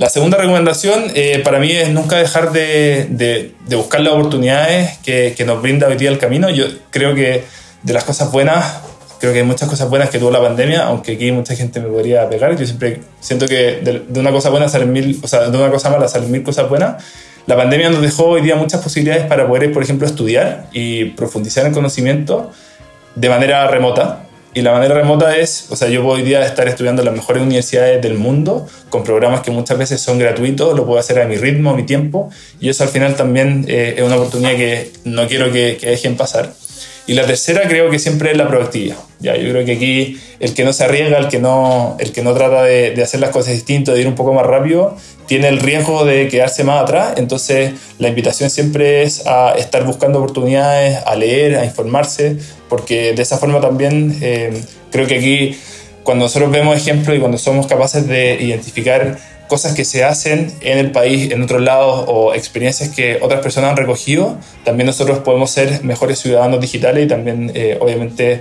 La 0.00 0.08
segunda 0.08 0.38
recomendación 0.38 1.12
eh, 1.14 1.42
para 1.44 1.58
mí 1.58 1.72
es 1.72 1.90
nunca 1.90 2.16
dejar 2.16 2.52
de, 2.52 3.52
buscar 3.68 4.00
las 4.00 4.14
oportunidades 4.14 4.96
que, 5.00 5.44
nos 5.44 5.60
brinda 5.60 5.88
hoy 5.88 5.96
día 5.98 6.08
el 6.08 6.16
camino. 6.16 6.48
Yo 6.48 6.64
creo 6.88 7.14
que 7.14 7.44
de 7.82 7.92
las 7.92 8.04
cosas 8.04 8.32
buenas, 8.32 8.80
creo 9.18 9.34
que 9.34 9.40
hay 9.40 9.44
muchas 9.44 9.68
cosas 9.68 9.90
buenas 9.90 10.08
que 10.08 10.18
tuvo 10.18 10.30
la 10.30 10.40
pandemia, 10.40 10.84
aunque 10.84 11.12
aquí 11.12 11.30
mucha 11.32 11.54
gente 11.54 11.80
me 11.80 11.88
podría 11.88 12.26
pegar. 12.30 12.56
Yo 12.56 12.64
siempre 12.64 13.02
siento 13.20 13.46
que 13.46 13.82
de 14.08 14.20
una 14.20 14.30
cosa 14.30 14.48
buena 14.48 14.70
salen 14.70 14.90
mil, 14.90 15.20
o 15.22 15.28
sea, 15.28 15.50
de 15.50 15.58
una 15.58 15.70
cosa 15.70 15.90
mala 15.90 16.08
salen 16.08 16.30
mil 16.30 16.42
cosas 16.42 16.66
buenas. 16.66 17.04
La 17.46 17.58
pandemia 17.58 17.90
nos 17.90 18.00
dejó 18.00 18.24
hoy 18.24 18.40
día 18.40 18.56
muchas 18.56 18.80
posibilidades 18.80 19.26
para 19.26 19.46
poder, 19.46 19.70
por 19.70 19.82
ejemplo, 19.82 20.06
estudiar 20.06 20.68
y 20.72 21.10
profundizar 21.10 21.66
en 21.66 21.74
conocimiento 21.74 22.50
de 23.16 23.28
manera 23.28 23.68
remota 23.68 24.29
y 24.52 24.62
la 24.62 24.72
manera 24.72 24.94
remota 24.94 25.36
es, 25.36 25.66
o 25.70 25.76
sea, 25.76 25.88
yo 25.88 26.04
hoy 26.04 26.22
día 26.22 26.44
estar 26.44 26.66
estudiando 26.66 27.02
en 27.02 27.06
las 27.06 27.14
mejores 27.14 27.42
universidades 27.42 28.02
del 28.02 28.14
mundo, 28.14 28.66
con 28.88 29.04
programas 29.04 29.42
que 29.42 29.52
muchas 29.52 29.78
veces 29.78 30.00
son 30.00 30.18
gratuitos, 30.18 30.76
lo 30.76 30.86
puedo 30.86 30.98
hacer 30.98 31.20
a 31.20 31.26
mi 31.26 31.36
ritmo, 31.36 31.70
a 31.70 31.76
mi 31.76 31.84
tiempo, 31.84 32.30
y 32.58 32.68
eso 32.68 32.82
al 32.82 32.88
final 32.88 33.14
también 33.14 33.64
eh, 33.68 33.94
es 33.98 34.02
una 34.02 34.16
oportunidad 34.16 34.56
que 34.56 34.90
no 35.04 35.28
quiero 35.28 35.52
que, 35.52 35.76
que, 35.80 35.90
dejen 35.90 36.16
pasar. 36.16 36.52
Y 37.06 37.14
la 37.14 37.26
tercera 37.26 37.62
creo 37.68 37.90
que 37.90 37.98
siempre 37.98 38.32
es 38.32 38.36
la 38.36 38.48
proactividad. 38.48 38.96
Ya, 39.20 39.36
yo 39.36 39.50
creo 39.50 39.64
que 39.64 39.72
aquí 39.72 40.20
el 40.40 40.54
que 40.54 40.64
no 40.64 40.72
se 40.72 40.84
arriesga, 40.84 41.18
el 41.18 41.28
que 41.28 41.38
no, 41.38 41.96
el 42.00 42.12
que 42.12 42.22
no 42.22 42.34
trata 42.34 42.62
de, 42.62 42.90
de 42.90 43.02
hacer 43.02 43.20
las 43.20 43.30
cosas 43.30 43.54
distintas, 43.54 43.94
de 43.94 44.00
ir 44.00 44.08
un 44.08 44.14
poco 44.14 44.32
más 44.32 44.46
rápido, 44.46 44.96
tiene 45.30 45.46
el 45.46 45.60
riesgo 45.60 46.04
de 46.04 46.26
quedarse 46.26 46.64
más 46.64 46.82
atrás. 46.82 47.14
Entonces 47.16 47.74
la 48.00 48.08
invitación 48.08 48.50
siempre 48.50 49.04
es 49.04 49.24
a 49.28 49.52
estar 49.52 49.84
buscando 49.84 50.18
oportunidades, 50.18 50.98
a 51.06 51.14
leer, 51.14 51.54
a 51.54 51.64
informarse, 51.64 52.36
porque 52.68 53.12
de 53.12 53.22
esa 53.22 53.38
forma 53.38 53.60
también 53.60 54.18
eh, 54.22 54.60
creo 54.90 55.06
que 55.06 55.18
aquí 55.18 55.56
cuando 56.02 56.24
nosotros 56.24 56.50
vemos 56.50 56.76
ejemplos 56.76 57.16
y 57.16 57.20
cuando 57.20 57.38
somos 57.38 57.68
capaces 57.68 58.08
de 58.08 58.42
identificar 58.42 59.18
cosas 59.46 59.72
que 59.72 59.84
se 59.84 60.02
hacen 60.02 60.52
en 60.62 60.78
el 60.78 60.90
país, 60.90 61.30
en 61.30 61.42
otros 61.42 61.62
lados, 61.62 62.06
o 62.08 62.34
experiencias 62.34 62.88
que 62.88 63.20
otras 63.22 63.40
personas 63.40 63.70
han 63.70 63.76
recogido, 63.76 64.36
también 64.64 64.88
nosotros 64.88 65.20
podemos 65.20 65.52
ser 65.52 65.84
mejores 65.84 66.18
ciudadanos 66.18 66.60
digitales 66.60 67.04
y 67.04 67.08
también, 67.08 67.52
eh, 67.54 67.78
obviamente, 67.80 68.40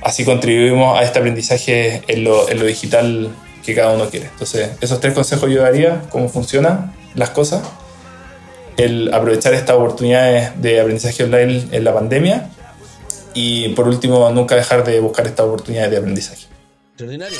así 0.00 0.24
contribuimos 0.24 0.98
a 0.98 1.02
este 1.02 1.18
aprendizaje 1.18 2.00
en 2.08 2.24
lo, 2.24 2.48
en 2.48 2.58
lo, 2.58 2.64
digital 2.64 3.28
que 3.70 3.80
cada 3.80 3.94
uno 3.94 4.08
quiere. 4.08 4.26
Entonces, 4.26 4.70
esos 4.80 5.00
tres 5.00 5.14
consejos 5.14 5.50
yo 5.50 5.62
daría, 5.62 6.02
cómo 6.10 6.28
funcionan 6.28 6.92
las 7.14 7.30
cosas, 7.30 7.62
el 8.76 9.12
aprovechar 9.12 9.54
estas 9.54 9.76
oportunidades 9.76 10.60
de 10.60 10.80
aprendizaje 10.80 11.24
online 11.24 11.68
en 11.72 11.84
la 11.84 11.92
pandemia 11.92 12.50
y 13.34 13.70
por 13.70 13.88
último, 13.88 14.28
nunca 14.30 14.56
dejar 14.56 14.84
de 14.84 15.00
buscar 15.00 15.26
estas 15.26 15.46
oportunidades 15.46 15.90
de 15.90 15.98
aprendizaje. 15.98 16.46
Extraordinario. 16.90 17.38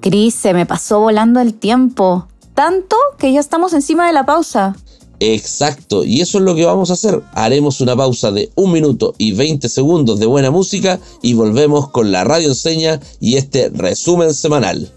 Cris, 0.00 0.34
se 0.34 0.54
me 0.54 0.64
pasó 0.66 1.00
volando 1.00 1.40
el 1.40 1.54
tiempo. 1.54 2.26
Tanto 2.54 2.96
que 3.18 3.32
ya 3.32 3.40
estamos 3.40 3.72
encima 3.74 4.06
de 4.06 4.12
la 4.12 4.24
pausa. 4.24 4.74
Exacto, 5.22 6.02
y 6.02 6.22
eso 6.22 6.38
es 6.38 6.44
lo 6.44 6.54
que 6.54 6.64
vamos 6.64 6.88
a 6.88 6.94
hacer. 6.94 7.20
Haremos 7.34 7.82
una 7.82 7.94
pausa 7.94 8.32
de 8.32 8.50
un 8.54 8.72
minuto 8.72 9.14
y 9.18 9.32
20 9.32 9.68
segundos 9.68 10.18
de 10.18 10.24
buena 10.24 10.50
música 10.50 10.98
y 11.22 11.34
volvemos 11.34 11.90
con 11.90 12.10
la 12.10 12.24
radio 12.24 12.48
enseña 12.48 13.00
y 13.20 13.36
este 13.36 13.68
resumen 13.68 14.32
semanal. 14.32 14.90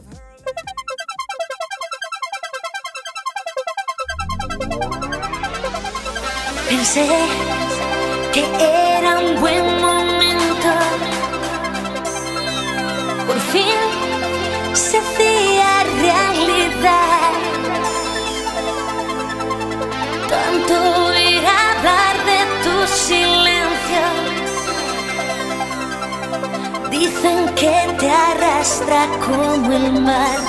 Dicen 27.23 27.55
que 27.55 27.95
te 27.99 28.09
arrastra 28.09 29.07
como 29.25 29.71
el 29.71 29.93
mar. 30.01 30.39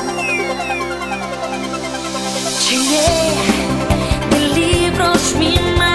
Llené 2.69 3.15
de 4.31 4.41
libros 4.59 5.35
mi 5.39 5.55
Y 5.55 5.94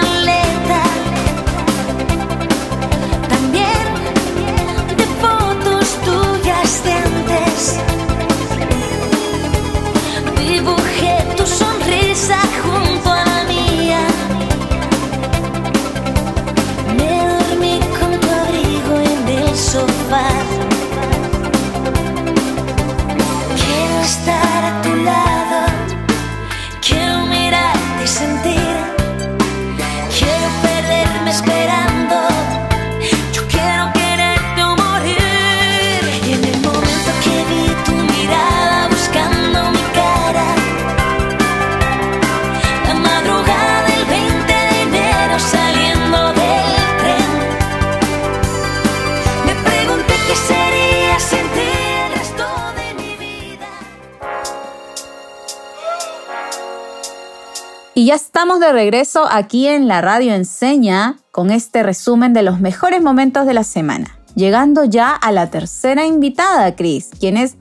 estamos 58.40 58.62
de 58.62 58.72
regreso 58.72 59.28
aquí 59.30 59.68
en 59.68 59.90
la 59.90 60.00
radio 60.00 60.34
Enseña 60.34 61.18
con 61.30 61.52
este 61.52 61.84
resumen 61.84 62.32
de 62.32 62.42
los 62.42 62.62
mejores 62.62 63.02
momentos 63.02 63.46
de 63.46 63.54
la 63.54 63.66
semana. 63.66 64.18
Llegando 64.34 64.86
ya 64.86 65.12
a 65.12 65.34
la 65.34 65.50
tercera 65.50 66.06
invitada, 66.06 66.74
Cris, 66.78 67.10
quien 67.20 67.36
es 67.36 67.58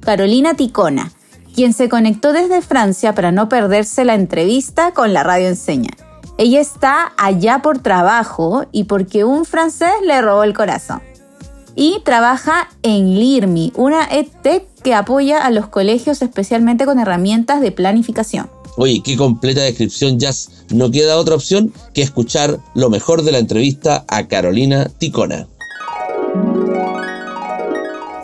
Carolina 0.00 0.54
Ticona, 0.54 1.12
quien 1.54 1.72
se 1.72 1.88
conectó 1.88 2.32
desde 2.32 2.60
Francia 2.60 3.14
para 3.14 3.30
no 3.30 3.48
perderse 3.48 4.04
la 4.04 4.14
entrevista 4.14 4.90
con 4.90 5.12
la 5.12 5.22
radio 5.22 5.46
Enseña. 5.46 5.90
Ella 6.38 6.60
está 6.60 7.12
allá 7.16 7.62
por 7.62 7.78
trabajo 7.78 8.66
y 8.72 8.82
porque 8.82 9.22
un 9.22 9.44
francés 9.44 9.92
le 10.04 10.20
robó 10.22 10.42
el 10.42 10.54
corazón. 10.54 11.02
Y 11.76 12.02
trabaja 12.04 12.68
en 12.82 13.14
LIRMI, 13.14 13.74
una 13.76 14.06
EdTech 14.06 14.66
que 14.82 14.92
apoya 14.92 15.46
a 15.46 15.52
los 15.52 15.68
colegios 15.68 16.20
especialmente 16.20 16.84
con 16.84 16.98
herramientas 16.98 17.60
de 17.60 17.70
planificación. 17.70 18.55
Oye, 18.78 19.00
qué 19.02 19.16
completa 19.16 19.62
descripción, 19.62 20.18
Jazz. 20.18 20.66
No 20.70 20.90
queda 20.90 21.16
otra 21.16 21.34
opción 21.34 21.72
que 21.94 22.02
escuchar 22.02 22.58
lo 22.74 22.90
mejor 22.90 23.22
de 23.22 23.32
la 23.32 23.38
entrevista 23.38 24.04
a 24.08 24.28
Carolina 24.28 24.90
Ticona. 24.98 25.48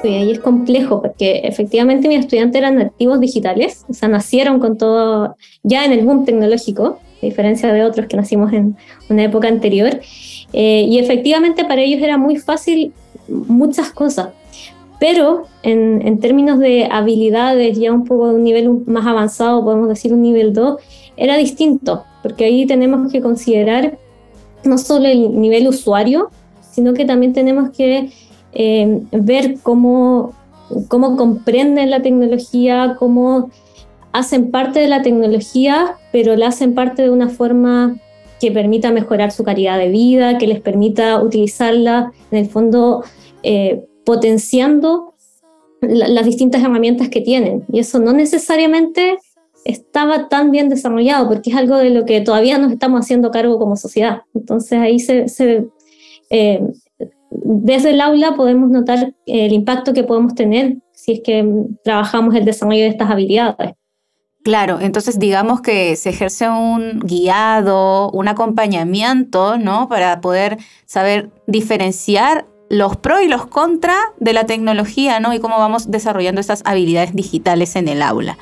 Sí, 0.02 0.08
ahí 0.08 0.32
es 0.32 0.40
complejo 0.40 1.00
porque 1.00 1.42
efectivamente 1.44 2.06
mis 2.08 2.18
estudiantes 2.18 2.58
eran 2.58 2.74
nativos 2.74 3.20
digitales, 3.20 3.84
o 3.88 3.94
sea, 3.94 4.08
nacieron 4.08 4.58
con 4.58 4.76
todo 4.76 5.36
ya 5.62 5.84
en 5.84 5.92
el 5.92 6.04
boom 6.04 6.24
tecnológico, 6.26 6.98
a 7.22 7.26
diferencia 7.26 7.72
de 7.72 7.84
otros 7.84 8.08
que 8.08 8.16
nacimos 8.16 8.52
en 8.52 8.76
una 9.08 9.24
época 9.24 9.48
anterior. 9.48 10.00
Eh, 10.52 10.84
y 10.86 10.98
efectivamente 10.98 11.64
para 11.64 11.80
ellos 11.80 12.02
era 12.02 12.18
muy 12.18 12.36
fácil 12.36 12.92
muchas 13.28 13.90
cosas. 13.90 14.30
Pero 15.02 15.46
en, 15.64 16.20
términos 16.20 16.60
de 16.60 16.86
habilidades, 16.88 17.76
ya 17.76 17.92
un 17.92 18.04
poco 18.04 18.28
de 18.28 18.34
un 18.36 18.44
nivel 18.44 18.70
más 18.86 19.04
avanzado, 19.04 19.64
podemos 19.64 19.88
decir 19.88 20.12
un 20.12 20.22
nivel 20.22 20.52
2, 20.52 20.80
era 21.16 21.36
distinto, 21.36 22.04
porque 22.22 22.44
ahí 22.44 22.66
tenemos 22.66 23.10
que 23.10 23.20
considerar 23.20 23.98
no 24.62 24.78
solo 24.78 25.08
el 25.08 25.40
nivel 25.40 25.66
usuario, 25.66 26.30
sino 26.70 26.94
que 26.94 27.04
también 27.04 27.32
tenemos 27.32 27.70
que 27.70 28.12
eh, 28.52 29.00
ver 29.10 29.56
cómo, 29.64 30.34
cómo 30.86 31.16
comprenden 31.16 31.90
la 31.90 32.00
tecnología, 32.00 32.94
cómo 32.96 33.50
hacen 34.12 34.52
parte 34.52 34.78
de 34.78 34.86
la 34.86 35.02
tecnología, 35.02 35.96
pero 36.12 36.36
la 36.36 36.46
hacen 36.46 36.76
parte 36.76 37.02
de 37.02 37.10
una 37.10 37.28
forma 37.28 37.96
que 38.40 38.52
permita 38.52 38.92
mejorar 38.92 39.32
su 39.32 39.42
calidad 39.42 39.78
de 39.78 39.88
vida, 39.88 40.38
que 40.38 40.46
les 40.46 40.60
permita 40.60 41.20
utilizarla. 41.20 42.12
En 42.30 42.38
el 42.38 42.46
fondo 42.46 43.02
eh, 43.42 43.82
potenciando 44.04 45.14
las 45.80 46.24
distintas 46.24 46.62
herramientas 46.62 47.08
que 47.08 47.20
tienen. 47.20 47.64
Y 47.72 47.80
eso 47.80 47.98
no 47.98 48.12
necesariamente 48.12 49.18
estaba 49.64 50.28
tan 50.28 50.50
bien 50.50 50.68
desarrollado, 50.68 51.28
porque 51.28 51.50
es 51.50 51.56
algo 51.56 51.76
de 51.76 51.90
lo 51.90 52.04
que 52.04 52.20
todavía 52.20 52.58
nos 52.58 52.72
estamos 52.72 53.00
haciendo 53.00 53.30
cargo 53.30 53.58
como 53.58 53.76
sociedad. 53.76 54.22
Entonces 54.34 54.78
ahí 54.78 54.98
se, 54.98 55.26
eh, 56.30 56.60
desde 57.30 57.90
el 57.90 58.00
aula 58.00 58.34
podemos 58.34 58.70
notar 58.70 59.14
el 59.26 59.52
impacto 59.52 59.92
que 59.92 60.04
podemos 60.04 60.34
tener 60.34 60.78
si 60.92 61.12
es 61.12 61.20
que 61.20 61.44
trabajamos 61.82 62.34
el 62.34 62.44
desarrollo 62.44 62.82
de 62.82 62.88
estas 62.88 63.10
habilidades. 63.10 63.72
Claro, 64.44 64.80
entonces 64.80 65.20
digamos 65.20 65.60
que 65.60 65.94
se 65.94 66.10
ejerce 66.10 66.48
un 66.48 66.98
guiado, 67.00 68.10
un 68.10 68.26
acompañamiento, 68.26 69.56
¿no? 69.56 69.88
Para 69.88 70.20
poder 70.20 70.58
saber 70.84 71.30
diferenciar 71.46 72.46
los 72.72 72.96
pros 72.96 73.20
y 73.22 73.28
los 73.28 73.44
contras 73.44 73.98
de 74.18 74.32
la 74.32 74.46
tecnología, 74.46 75.20
¿no? 75.20 75.34
Y 75.34 75.40
cómo 75.40 75.58
vamos 75.58 75.90
desarrollando 75.90 76.40
esas 76.40 76.62
habilidades 76.64 77.14
digitales 77.14 77.76
en 77.76 77.86
el 77.86 78.00
aula. 78.00 78.38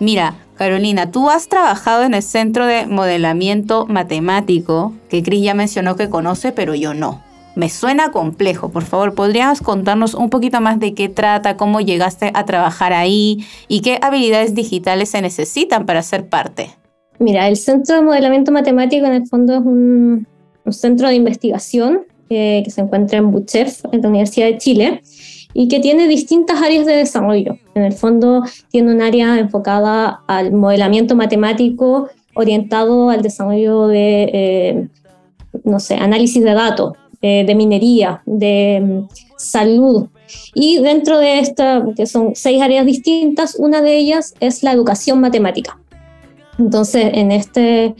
Mira, 0.00 0.34
Carolina, 0.56 1.10
tú 1.10 1.28
has 1.28 1.48
trabajado 1.48 2.04
en 2.04 2.14
el 2.14 2.22
Centro 2.22 2.64
de 2.64 2.86
Modelamiento 2.86 3.84
Matemático, 3.86 4.94
que 5.10 5.22
Cris 5.22 5.44
ya 5.44 5.52
mencionó 5.52 5.94
que 5.94 6.08
conoce, 6.08 6.52
pero 6.52 6.74
yo 6.74 6.94
no. 6.94 7.22
Me 7.54 7.68
suena 7.68 8.12
complejo. 8.12 8.70
Por 8.70 8.84
favor, 8.84 9.14
¿podrías 9.14 9.60
contarnos 9.60 10.14
un 10.14 10.30
poquito 10.30 10.58
más 10.62 10.80
de 10.80 10.94
qué 10.94 11.10
trata, 11.10 11.58
cómo 11.58 11.82
llegaste 11.82 12.30
a 12.32 12.46
trabajar 12.46 12.94
ahí 12.94 13.44
y 13.68 13.82
qué 13.82 13.98
habilidades 14.00 14.54
digitales 14.54 15.10
se 15.10 15.20
necesitan 15.20 15.84
para 15.84 16.02
ser 16.02 16.30
parte? 16.30 16.70
Mira, 17.18 17.46
el 17.46 17.58
Centro 17.58 17.96
de 17.96 18.00
Modelamiento 18.00 18.52
Matemático 18.52 19.04
en 19.04 19.12
el 19.12 19.26
fondo 19.26 19.52
es 19.52 19.60
un, 19.60 20.26
un 20.64 20.72
centro 20.72 21.08
de 21.08 21.14
investigación 21.14 22.06
que 22.28 22.64
se 22.68 22.80
encuentra 22.80 23.18
en 23.18 23.30
Buchef, 23.30 23.84
en 23.92 24.02
la 24.02 24.08
Universidad 24.08 24.46
de 24.46 24.58
Chile, 24.58 25.02
y 25.54 25.68
que 25.68 25.80
tiene 25.80 26.06
distintas 26.08 26.60
áreas 26.60 26.86
de 26.86 26.96
desarrollo. 26.96 27.58
En 27.74 27.82
el 27.82 27.92
fondo 27.92 28.42
tiene 28.70 28.94
un 28.94 29.00
área 29.00 29.38
enfocada 29.38 30.20
al 30.26 30.52
modelamiento 30.52 31.16
matemático 31.16 32.08
orientado 32.34 33.08
al 33.08 33.22
desarrollo 33.22 33.86
de, 33.86 34.30
eh, 34.32 34.88
no 35.64 35.80
sé, 35.80 35.94
análisis 35.94 36.44
de 36.44 36.52
datos, 36.52 36.92
de 37.22 37.54
minería, 37.56 38.22
de 38.24 38.80
mm, 38.80 39.08
salud. 39.36 40.06
Y 40.54 40.78
dentro 40.78 41.18
de 41.18 41.40
esta, 41.40 41.84
que 41.96 42.06
son 42.06 42.34
seis 42.34 42.62
áreas 42.62 42.86
distintas, 42.86 43.56
una 43.56 43.82
de 43.82 43.96
ellas 43.96 44.34
es 44.40 44.62
la 44.62 44.72
educación 44.72 45.20
matemática. 45.20 45.78
Entonces, 46.58 47.10
en 47.12 47.32
este, 47.32 47.94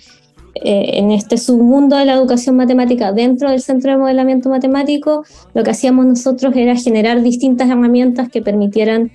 eh, 0.64 0.98
en 0.98 1.10
este 1.10 1.36
submundo 1.36 1.96
de 1.96 2.04
la 2.04 2.14
educación 2.14 2.56
matemática 2.56 3.12
dentro 3.12 3.50
del 3.50 3.60
Centro 3.60 3.90
de 3.92 3.98
Modelamiento 3.98 4.48
Matemático, 4.48 5.24
lo 5.54 5.62
que 5.62 5.70
hacíamos 5.70 6.06
nosotros 6.06 6.54
era 6.56 6.76
generar 6.76 7.22
distintas 7.22 7.68
herramientas 7.68 8.28
que 8.28 8.42
permitieran 8.42 9.12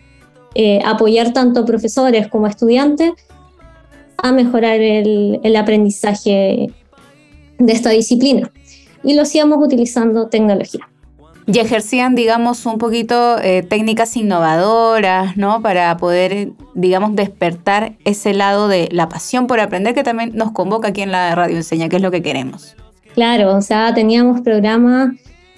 eh, 0.56 0.80
apoyar 0.86 1.34
tanto 1.34 1.66
profesores 1.66 2.28
como 2.28 2.48
estudiantes 2.48 3.12
a 4.18 4.32
mejorar 4.32 4.80
el 4.80 5.56
aprendizaje 5.56 6.72
de 7.58 7.74
esta 7.74 7.90
disciplina. 7.90 8.52
Y 9.04 9.16
lo 9.16 9.24
hacíamos 9.24 9.66
utilizando 9.66 10.28
tecnología 10.28 10.91
y 11.54 11.60
ejercían, 11.60 12.16
digamos, 12.16 12.66
un 12.66 12.78
poquito 12.78 13.38
eh, 13.42 13.64
técnicas 13.64 14.16
innovadoras, 14.16 15.38
¿no? 15.38 15.62
Para 15.62 15.98
poder, 15.98 16.52
digamos, 16.74 17.16
despertar 17.16 17.94
ese 18.06 18.34
lado 18.34 18.68
de 18.68 18.88
la 18.92 19.10
pasión 19.10 19.48
por 19.48 19.60
aprender 19.60 19.94
que 19.94 20.04
también 20.04 20.32
nos 20.34 20.52
convoca 20.52 20.90
aquí 20.90 21.02
en 21.02 21.12
la 21.12 21.36
radio 21.36 21.58
enseña, 21.58 21.90
que 21.90 21.98
es 21.98 22.02
lo 22.02 22.12
que 22.12 22.22
queremos. 22.22 22.76
Claro, 23.14 23.56
o 23.56 23.62
sea, 23.62 23.94
teníamos 23.94 24.42
programas 24.42 25.10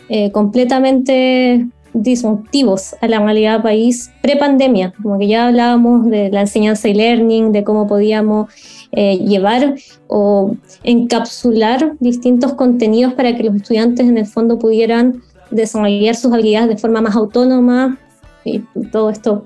eh, 0.10 0.32
completamente 0.32 1.68
disruptivos 1.94 2.96
a 3.02 3.08
la 3.08 3.20
realidad 3.20 3.62
país 3.62 4.12
pre-pandemia, 4.22 4.94
como 5.02 5.20
que 5.20 5.28
ya 5.28 5.48
hablábamos 5.48 6.10
de 6.10 6.32
la 6.32 6.42
enseñanza 6.42 6.90
y 6.90 6.96
learning, 6.96 7.52
de 7.52 7.64
cómo 7.64 7.86
podíamos 7.86 8.50
eh, 8.92 9.18
llevar 9.18 9.76
o 10.08 10.56
encapsular 10.84 11.94
distintos 12.00 12.54
contenidos 12.54 13.14
para 13.14 13.36
que 13.36 13.44
los 13.44 13.56
estudiantes 13.56 14.08
en 14.08 14.18
el 14.18 14.26
fondo 14.26 14.58
pudieran 14.58 15.22
desarrollar 15.54 16.16
sus 16.16 16.32
habilidades 16.32 16.70
de 16.70 16.78
forma 16.78 17.02
más 17.02 17.16
autónoma 17.16 17.98
y 18.44 18.60
todo 18.92 19.10
esto 19.10 19.46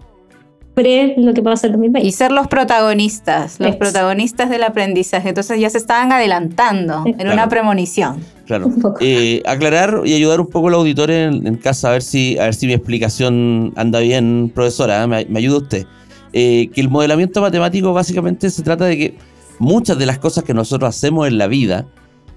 pre 0.78 1.16
lo 1.18 1.34
que 1.34 1.42
pasa 1.42 1.66
en 1.66 1.74
2020. 1.74 2.08
Y 2.08 2.12
ser 2.12 2.32
los 2.32 2.48
protagonistas, 2.48 3.60
los 3.60 3.76
protagonistas 3.78 4.48
del 4.52 4.62
aprendizaje. 4.62 5.30
Entonces 5.30 5.60
ya 5.60 5.72
se 5.72 5.80
estaban 5.80 6.12
adelantando 6.12 7.04
en 7.06 7.30
una 7.30 7.50
premonición. 7.50 8.24
Claro. 8.46 8.72
Eh, 9.00 9.42
aclarar 9.48 10.02
y 10.06 10.14
ayudar 10.14 10.40
un 10.40 10.48
poco 10.48 10.68
al 10.68 10.76
auditor 10.76 11.10
en, 11.10 11.56
casa 11.56 11.90
a 11.90 11.92
ver 11.94 12.04
si 12.04 12.38
a 12.38 12.44
ver 12.44 12.54
si 12.54 12.68
mi 12.68 12.74
explicación 12.74 13.74
anda 13.76 14.00
bien, 14.00 14.52
profesora. 14.54 15.04
¿eh? 15.04 15.08
Me, 15.08 15.40
ayuda 15.40 15.58
usted. 15.58 15.88
Eh, 16.32 16.70
que 16.72 16.82
el 16.82 16.90
modelamiento 16.90 17.42
matemático 17.42 17.92
básicamente 17.92 18.48
se 18.52 18.62
trata 18.62 18.86
de 18.86 18.98
que 18.98 19.18
muchas 19.58 19.98
de 19.98 20.06
las 20.06 20.20
cosas 20.20 20.44
que 20.44 20.54
nosotros 20.54 20.96
hacemos 20.96 21.28
en 21.28 21.40
la 21.40 21.48
vida 21.48 21.88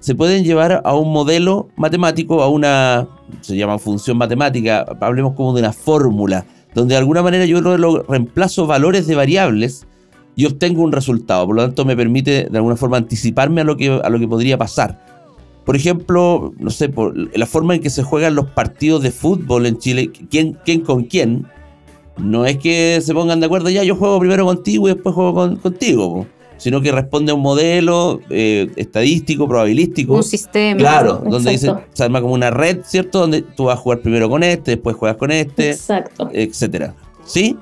se 0.01 0.15
pueden 0.15 0.43
llevar 0.43 0.81
a 0.83 0.95
un 0.95 1.13
modelo 1.13 1.69
matemático, 1.77 2.41
a 2.41 2.49
una, 2.49 3.07
se 3.41 3.55
llama 3.55 3.77
función 3.77 4.17
matemática, 4.17 4.83
hablemos 4.99 5.35
como 5.35 5.53
de 5.53 5.61
una 5.61 5.73
fórmula, 5.73 6.43
donde 6.73 6.95
de 6.95 6.97
alguna 6.97 7.21
manera 7.21 7.45
yo 7.45 7.61
lo 7.61 8.01
reemplazo 8.03 8.65
valores 8.65 9.05
de 9.05 9.13
variables 9.13 9.85
y 10.35 10.45
obtengo 10.45 10.81
un 10.81 10.91
resultado. 10.91 11.45
Por 11.45 11.55
lo 11.55 11.61
tanto, 11.61 11.85
me 11.85 11.95
permite 11.95 12.47
de 12.49 12.57
alguna 12.57 12.75
forma 12.75 12.97
anticiparme 12.97 13.61
a 13.61 13.63
lo 13.63 13.77
que, 13.77 14.01
a 14.03 14.09
lo 14.09 14.17
que 14.17 14.27
podría 14.27 14.57
pasar. 14.57 15.05
Por 15.65 15.75
ejemplo, 15.75 16.51
no 16.57 16.71
sé, 16.71 16.89
por 16.89 17.15
la 17.37 17.45
forma 17.45 17.75
en 17.75 17.81
que 17.81 17.91
se 17.91 18.01
juegan 18.01 18.33
los 18.33 18.49
partidos 18.49 19.03
de 19.03 19.11
fútbol 19.11 19.67
en 19.67 19.77
Chile, 19.77 20.11
quién, 20.31 20.57
quién 20.65 20.81
con 20.81 21.03
quién, 21.03 21.45
no 22.17 22.47
es 22.47 22.57
que 22.57 23.01
se 23.01 23.13
pongan 23.13 23.39
de 23.39 23.45
acuerdo, 23.45 23.69
ya 23.69 23.83
yo 23.83 23.95
juego 23.95 24.19
primero 24.19 24.45
contigo 24.45 24.89
y 24.89 24.93
después 24.95 25.13
juego 25.13 25.35
con, 25.35 25.57
contigo 25.57 26.25
sino 26.61 26.79
que 26.79 26.91
responde 26.91 27.31
a 27.31 27.35
un 27.35 27.41
modelo 27.41 28.21
eh, 28.29 28.71
estadístico, 28.75 29.47
probabilístico. 29.47 30.13
Un 30.13 30.23
sistema. 30.23 30.77
Claro, 30.77 31.23
donde 31.27 31.49
dice, 31.49 31.73
se 31.91 32.03
arma 32.03 32.21
como 32.21 32.35
una 32.35 32.51
red, 32.51 32.81
¿cierto? 32.85 33.21
Donde 33.21 33.41
tú 33.41 33.65
vas 33.65 33.79
a 33.79 33.81
jugar 33.81 34.01
primero 34.01 34.29
con 34.29 34.43
este, 34.43 34.71
después 34.71 34.95
juegas 34.95 35.17
con 35.17 35.31
este. 35.31 35.71
Exacto. 35.71 36.29
Etcétera. 36.31 36.93
¿Sí? 37.25 37.57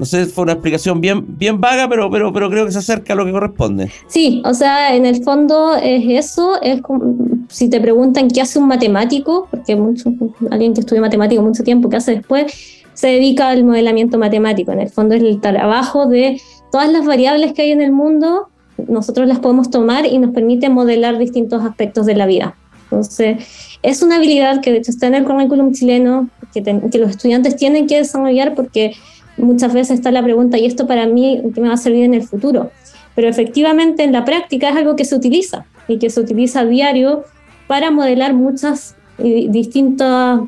No 0.00 0.04
sé, 0.04 0.26
fue 0.26 0.42
una 0.42 0.54
explicación 0.54 1.00
bien, 1.00 1.24
bien 1.38 1.60
vaga, 1.60 1.88
pero, 1.88 2.10
pero, 2.10 2.32
pero 2.32 2.50
creo 2.50 2.66
que 2.66 2.72
se 2.72 2.78
acerca 2.78 3.12
a 3.12 3.16
lo 3.16 3.24
que 3.24 3.30
corresponde. 3.30 3.92
Sí, 4.08 4.42
o 4.44 4.52
sea, 4.52 4.96
en 4.96 5.06
el 5.06 5.22
fondo 5.22 5.76
es 5.76 6.02
eso, 6.08 6.60
es 6.60 6.82
como, 6.82 7.14
si 7.48 7.68
te 7.68 7.80
preguntan 7.80 8.28
qué 8.28 8.40
hace 8.40 8.58
un 8.58 8.66
matemático, 8.66 9.46
porque 9.48 9.76
mucho, 9.76 10.10
alguien 10.50 10.74
que 10.74 10.80
estudia 10.80 11.02
matemático 11.02 11.42
mucho 11.42 11.62
tiempo, 11.62 11.88
¿qué 11.88 11.98
hace 11.98 12.16
después? 12.16 12.79
Se 13.00 13.06
dedica 13.06 13.48
al 13.48 13.64
modelamiento 13.64 14.18
matemático. 14.18 14.72
En 14.72 14.80
el 14.80 14.90
fondo 14.90 15.14
es 15.14 15.22
el 15.22 15.40
trabajo 15.40 16.06
de 16.06 16.38
todas 16.70 16.92
las 16.92 17.06
variables 17.06 17.54
que 17.54 17.62
hay 17.62 17.70
en 17.70 17.80
el 17.80 17.92
mundo, 17.92 18.48
nosotros 18.88 19.26
las 19.26 19.38
podemos 19.38 19.70
tomar 19.70 20.04
y 20.04 20.18
nos 20.18 20.34
permite 20.34 20.68
modelar 20.68 21.16
distintos 21.16 21.64
aspectos 21.64 22.04
de 22.04 22.14
la 22.14 22.26
vida. 22.26 22.56
Entonces, 22.84 23.78
es 23.82 24.02
una 24.02 24.16
habilidad 24.16 24.60
que 24.60 24.70
de 24.70 24.78
hecho 24.78 24.90
está 24.90 25.06
en 25.06 25.14
el 25.14 25.24
currículum 25.24 25.72
chileno, 25.72 26.28
que, 26.52 26.62
que 26.62 26.98
los 26.98 27.08
estudiantes 27.08 27.56
tienen 27.56 27.86
que 27.86 27.96
desarrollar 27.96 28.54
porque 28.54 28.92
muchas 29.38 29.72
veces 29.72 29.94
está 29.94 30.10
la 30.10 30.22
pregunta, 30.22 30.58
¿y 30.58 30.66
esto 30.66 30.86
para 30.86 31.06
mí 31.06 31.40
qué 31.54 31.60
me 31.62 31.68
va 31.68 31.74
a 31.74 31.78
servir 31.78 32.04
en 32.04 32.12
el 32.12 32.22
futuro? 32.22 32.70
Pero 33.14 33.28
efectivamente 33.28 34.02
en 34.02 34.12
la 34.12 34.26
práctica 34.26 34.68
es 34.68 34.76
algo 34.76 34.94
que 34.94 35.06
se 35.06 35.14
utiliza 35.14 35.64
y 35.88 35.98
que 35.98 36.10
se 36.10 36.20
utiliza 36.20 36.60
a 36.60 36.64
diario 36.66 37.24
para 37.66 37.90
modelar 37.90 38.34
muchas 38.34 38.94
distintas 39.18 40.40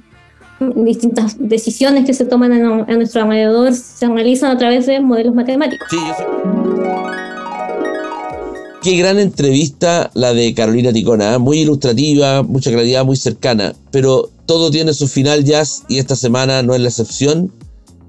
distintas 0.85 1.37
decisiones 1.39 2.05
que 2.05 2.15
se 2.15 2.25
toman 2.25 2.53
a, 2.53 2.97
nuestro 2.97 3.23
alrededor 3.23 3.75
se 3.75 4.07
realizan 4.09 4.51
a 4.51 4.59
través 4.59 4.87
de 4.87 5.01
modelos 5.01 5.35
matemáticos. 5.35 5.89
Sí, 5.91 5.99
Qué 8.83 8.97
gran 8.97 9.21
entrevista 9.21 10.11
la 10.15 10.35
de 10.35 10.55
Carolina 10.55 10.93
Ticona, 10.93 11.35
¿eh? 11.35 11.39
muy 11.39 11.61
ilustrativa, 11.61 12.43
mucha 12.43 12.73
claridad, 12.73 13.05
muy 13.05 13.17
cercana, 13.17 13.77
pero 13.93 14.29
todo 14.45 14.73
tiene 14.73 14.93
su 14.93 15.07
final 15.07 15.45
y 15.89 15.99
esta 15.99 16.17
semana 16.17 16.65
no 16.65 16.75
es 16.75 16.81
la 16.81 16.89
excepción. 16.89 17.53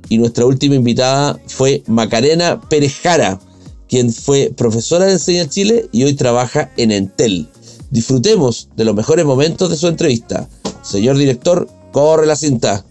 Y 0.10 0.18
nuestra 0.18 0.48
última 0.48 0.74
invitada 0.74 1.39
fue 1.46 1.84
Macarena 1.86 2.60
Pérez 2.60 3.00
quien 3.88 4.12
fue 4.12 4.52
profesora 4.58 5.06
de 5.06 5.13
Enseña 5.13 5.48
Chile 5.48 5.88
y 5.92 6.06
hoy 6.06 6.16
trabaja 6.16 6.72
en 6.78 6.92
Entel. 6.92 7.48
Disfrutemos 7.92 8.70
de 8.76 8.86
los 8.86 8.96
mejores 8.96 9.24
momentos 9.26 9.70
de 9.70 9.78
su 9.78 9.88
entrevista. 9.88 10.50
Señor 10.82 11.18
director, 11.18 11.68
corre 11.93 12.25
la 12.25 12.36
cinta. 12.36 12.84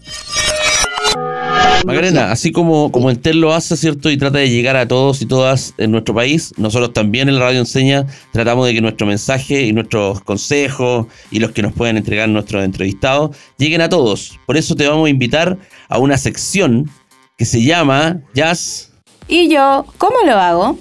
Macarena, 1.85 2.31
así 2.31 2.53
como, 2.53 2.91
como 2.91 3.11
Entel 3.11 3.41
lo 3.41 3.53
hace, 3.53 3.75
¿cierto? 3.75 4.09
Y 4.09 4.15
trata 4.15 4.37
de 4.37 4.49
llegar 4.49 4.77
a 4.77 4.87
todos 4.87 5.21
y 5.21 5.25
todas 5.25 5.73
en 5.77 5.91
nuestro 5.91 6.15
país, 6.15 6.53
nosotros 6.57 6.93
también 6.93 7.27
en 7.27 7.35
la 7.35 7.41
Radio 7.41 7.59
Enseña 7.59 8.07
tratamos 8.31 8.65
de 8.65 8.73
que 8.73 8.81
nuestro 8.81 9.05
mensaje 9.05 9.63
y 9.63 9.73
nuestros 9.73 10.21
consejos 10.21 11.07
y 11.29 11.39
los 11.39 11.51
que 11.51 11.61
nos 11.61 11.73
pueden 11.73 11.97
entregar 11.97 12.29
nuestros 12.29 12.63
entrevistados 12.63 13.35
lleguen 13.57 13.81
a 13.81 13.89
todos. 13.89 14.39
Por 14.45 14.55
eso 14.55 14.75
te 14.75 14.87
vamos 14.87 15.07
a 15.07 15.09
invitar 15.09 15.57
a 15.89 15.99
una 15.99 16.17
sección 16.17 16.89
que 17.37 17.45
se 17.45 17.61
llama 17.61 18.21
Jazz. 18.33 18.93
¿Y 19.27 19.49
yo 19.49 19.85
cómo 19.97 20.15
lo 20.25 20.35
hago? 20.35 20.79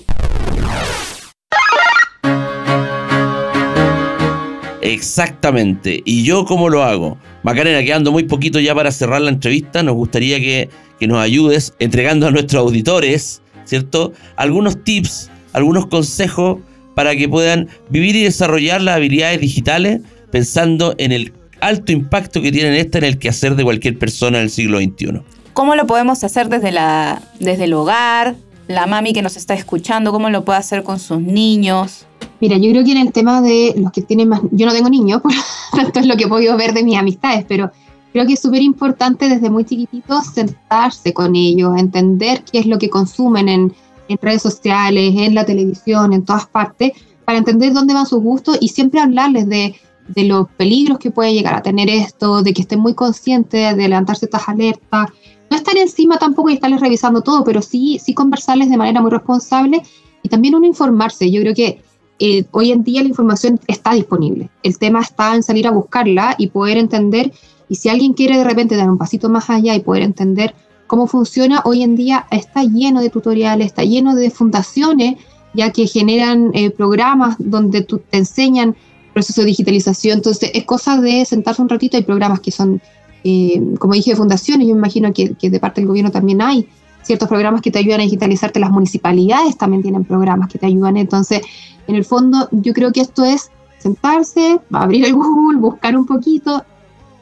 Exactamente. 4.83 6.01
¿Y 6.05 6.25
yo 6.25 6.45
cómo 6.45 6.69
lo 6.69 6.85
hago? 6.85 7.19
Macarena, 7.43 7.83
quedando 7.83 8.13
muy 8.13 8.25
poquito 8.25 8.61
ya 8.61 8.75
para 8.75 8.93
cerrar 8.93 9.21
la 9.21 9.31
entrevista, 9.31 9.83
nos 9.83 9.95
gustaría 9.95 10.39
que, 10.39 10.69
nos 11.01 11.19
ayudes 11.19 11.75
entregando 11.81 12.29
a 12.29 12.31
nuestros 12.31 12.61
auditores, 12.61 13.43
¿cierto? 13.65 14.13
Algunos 14.37 14.85
tips, 14.85 15.31
algunos 15.53 15.87
consejos 15.87 16.61
para 16.95 17.17
que 17.17 17.29
puedan 17.29 17.69
vivir 17.89 18.15
y 18.15 18.23
desarrollar 18.23 18.81
las 18.83 18.97
habilidades 18.97 19.41
digitales 19.41 20.01
pensando 20.31 20.95
en 20.99 21.11
el 21.11 21.33
alto 21.61 21.91
impacto 21.91 22.41
que 22.41 22.53
tienen 22.53 22.75
esta 22.75 22.99
en 22.99 23.05
el 23.05 23.19
quehacer 23.19 23.57
de 23.57 23.65
cualquier 23.65 23.99
persona 23.99 24.39
del 24.39 24.51
siglo 24.51 24.79
XXI. 24.79 25.23
¿Cómo 25.55 25.75
lo 25.75 25.89
podemos 25.89 26.23
hacer 26.23 26.49
desde, 26.49 26.71
la, 26.71 27.21
desde 27.41 27.65
el 27.65 27.75
hogar? 27.75 28.37
La 28.69 28.87
mami 28.87 29.13
que 29.13 29.23
nos 29.23 29.37
está 29.37 29.55
escuchando, 29.55 30.13
¿cómo 30.13 30.31
lo 30.31 30.45
puede 30.45 30.61
hacer 30.61 30.85
con 30.85 31.01
sus 31.01 31.21
niños? 31.21 32.07
Mira, 32.43 32.57
yo 32.57 32.73
creo 32.73 32.85
que 32.85 32.91
en 32.91 32.99
el 32.99 33.13
tema 33.13 33.41
de 33.41 33.73
los 33.77 33.93
que 33.93 34.03
tienen 34.03 34.29
más, 34.29 34.41
yo 34.51 34.67
no 34.67 34.73
tengo 34.73 34.91
niños, 34.91 35.23
por 35.23 35.33
tanto 35.71 36.01
es 36.01 36.07
lo 36.07 36.17
que 36.17 36.25
he 36.25 36.29
podido 36.29 36.57
ver 36.57 36.75
de 36.75 36.83
mis 36.83 36.99
amistades, 36.99 37.45
pero 37.47 37.71
creo 38.13 38.27
que 38.27 38.33
es 38.33 38.41
súper 38.41 38.63
importante 38.63 39.29
desde 39.29 39.49
muy 39.49 39.65
chiquititos 39.65 40.27
sentarse 40.35 41.15
con 41.15 41.37
ellos, 41.37 41.79
entender 41.79 42.43
qué 42.51 42.59
es 42.59 42.67
lo 42.67 42.81
que 42.81 42.91
consumen 42.91 43.49
en, 43.49 43.73
en 44.09 44.19
redes 44.21 44.43
sociales, 44.43 45.15
en 45.17 45.37
la 45.37 45.47
televisión, 45.47 46.13
en 46.13 46.25
todas 46.25 46.47
partes, 46.47 46.91
para 47.25 47.39
entender 47.39 47.73
dónde 47.73 47.95
van 47.95 48.07
sus 48.07 48.21
gustos 48.21 48.59
y 48.61 48.71
siempre 48.71 48.99
hablarles 48.99 49.49
de, 49.49 49.77
de 50.09 50.25
los 50.25 50.49
peligros 50.57 50.99
que 50.99 51.13
puede 51.13 51.33
llegar 51.33 51.55
a 51.55 51.63
tener 51.63 51.89
esto, 51.89 52.43
de 52.43 52.53
que 52.53 52.63
estén 52.63 52.81
muy 52.81 52.95
conscientes 52.95 53.77
de 53.77 53.89
levantarse 53.89 54.25
estas 54.25 54.49
alertas, 54.49 55.11
no 55.49 55.57
estar 55.57 55.77
encima 55.77 56.19
tampoco 56.19 56.51
y 56.51 56.55
estarles 56.55 56.81
revisando 56.81 57.21
todo, 57.21 57.45
pero 57.45 57.63
sí, 57.63 58.01
sí 58.03 58.15
conversarles 58.15 58.69
de 58.69 58.77
manera 58.77 59.01
muy 59.01 59.13
responsable 59.13 59.81
y 60.25 60.29
también 60.29 60.57
uno 60.57 60.67
informarse. 60.67 61.31
Yo 61.31 61.41
creo 61.41 61.55
que 61.55 61.81
eh, 62.25 62.45
hoy 62.53 62.71
en 62.71 62.85
día 62.85 63.03
la 63.03 63.09
información 63.09 63.59
está 63.67 63.95
disponible. 63.95 64.49
El 64.63 64.79
tema 64.79 65.01
está 65.01 65.35
en 65.35 65.43
salir 65.43 65.67
a 65.67 65.73
buscarla 65.73 66.37
y 66.39 66.47
poder 66.47 66.79
entender, 66.79 67.33
y 67.69 67.75
si 67.75 67.89
alguien 67.89 68.13
quiere 68.13 68.39
de 68.39 68.45
repente 68.45 68.77
dar 68.77 68.89
un 68.89 68.97
pasito 68.97 69.29
más 69.29 69.51
allá 69.51 69.75
y 69.75 69.81
poder 69.81 70.05
entender 70.05 70.55
cómo 70.87 71.09
funciona, 71.09 71.63
hoy 71.65 71.83
en 71.83 71.97
día 71.97 72.27
está 72.31 72.63
lleno 72.63 73.01
de 73.01 73.11
tutoriales, 73.11 73.67
está 73.67 73.83
lleno 73.83 74.15
de 74.15 74.31
fundaciones, 74.31 75.17
ya 75.53 75.73
que 75.73 75.89
generan 75.89 76.53
eh, 76.55 76.71
programas 76.71 77.35
donde 77.41 77.83
te 77.83 77.99
enseñan 78.17 78.77
proceso 79.13 79.41
de 79.41 79.49
digitalización. 79.49 80.19
Entonces, 80.19 80.53
es 80.55 80.65
cosa 80.65 81.01
de 81.01 81.25
sentarse 81.25 81.61
un 81.61 81.69
ratito. 81.69 81.97
Hay 81.97 82.05
programas 82.05 82.39
que 82.39 82.53
son, 82.53 82.81
eh, 83.25 83.61
como 83.81 83.95
dije, 83.95 84.15
fundaciones. 84.15 84.69
Yo 84.69 84.75
me 84.75 84.79
imagino 84.79 85.13
que, 85.13 85.35
que, 85.35 85.51
de 85.51 85.59
parte 85.59 85.81
del 85.81 85.89
gobierno 85.89 86.13
también 86.13 86.41
hay 86.41 86.69
ciertos 87.03 87.29
programas 87.29 87.63
que 87.63 87.73
te 87.73 87.81
ayudan 87.81 88.01
a 88.01 88.05
digitalizarte. 88.05 88.61
Las 88.61 88.71
municipalidades 88.71 89.59
también 89.59 89.83
tienen 89.83 90.05
programas 90.05 90.49
que 90.49 90.59
te 90.59 90.67
ayudan. 90.67 90.97
Entonces, 90.97 91.43
en 91.87 91.97
el 91.97 92.05
fondo, 92.05 92.49
yo 92.53 92.73
creo 92.73 92.93
que 92.93 93.01
esto 93.01 93.25
es 93.25 93.51
sentarse, 93.79 94.61
abrir 94.71 95.05
el 95.05 95.15
Google, 95.15 95.59
buscar 95.59 95.97
un 95.97 96.07
poquito, 96.07 96.65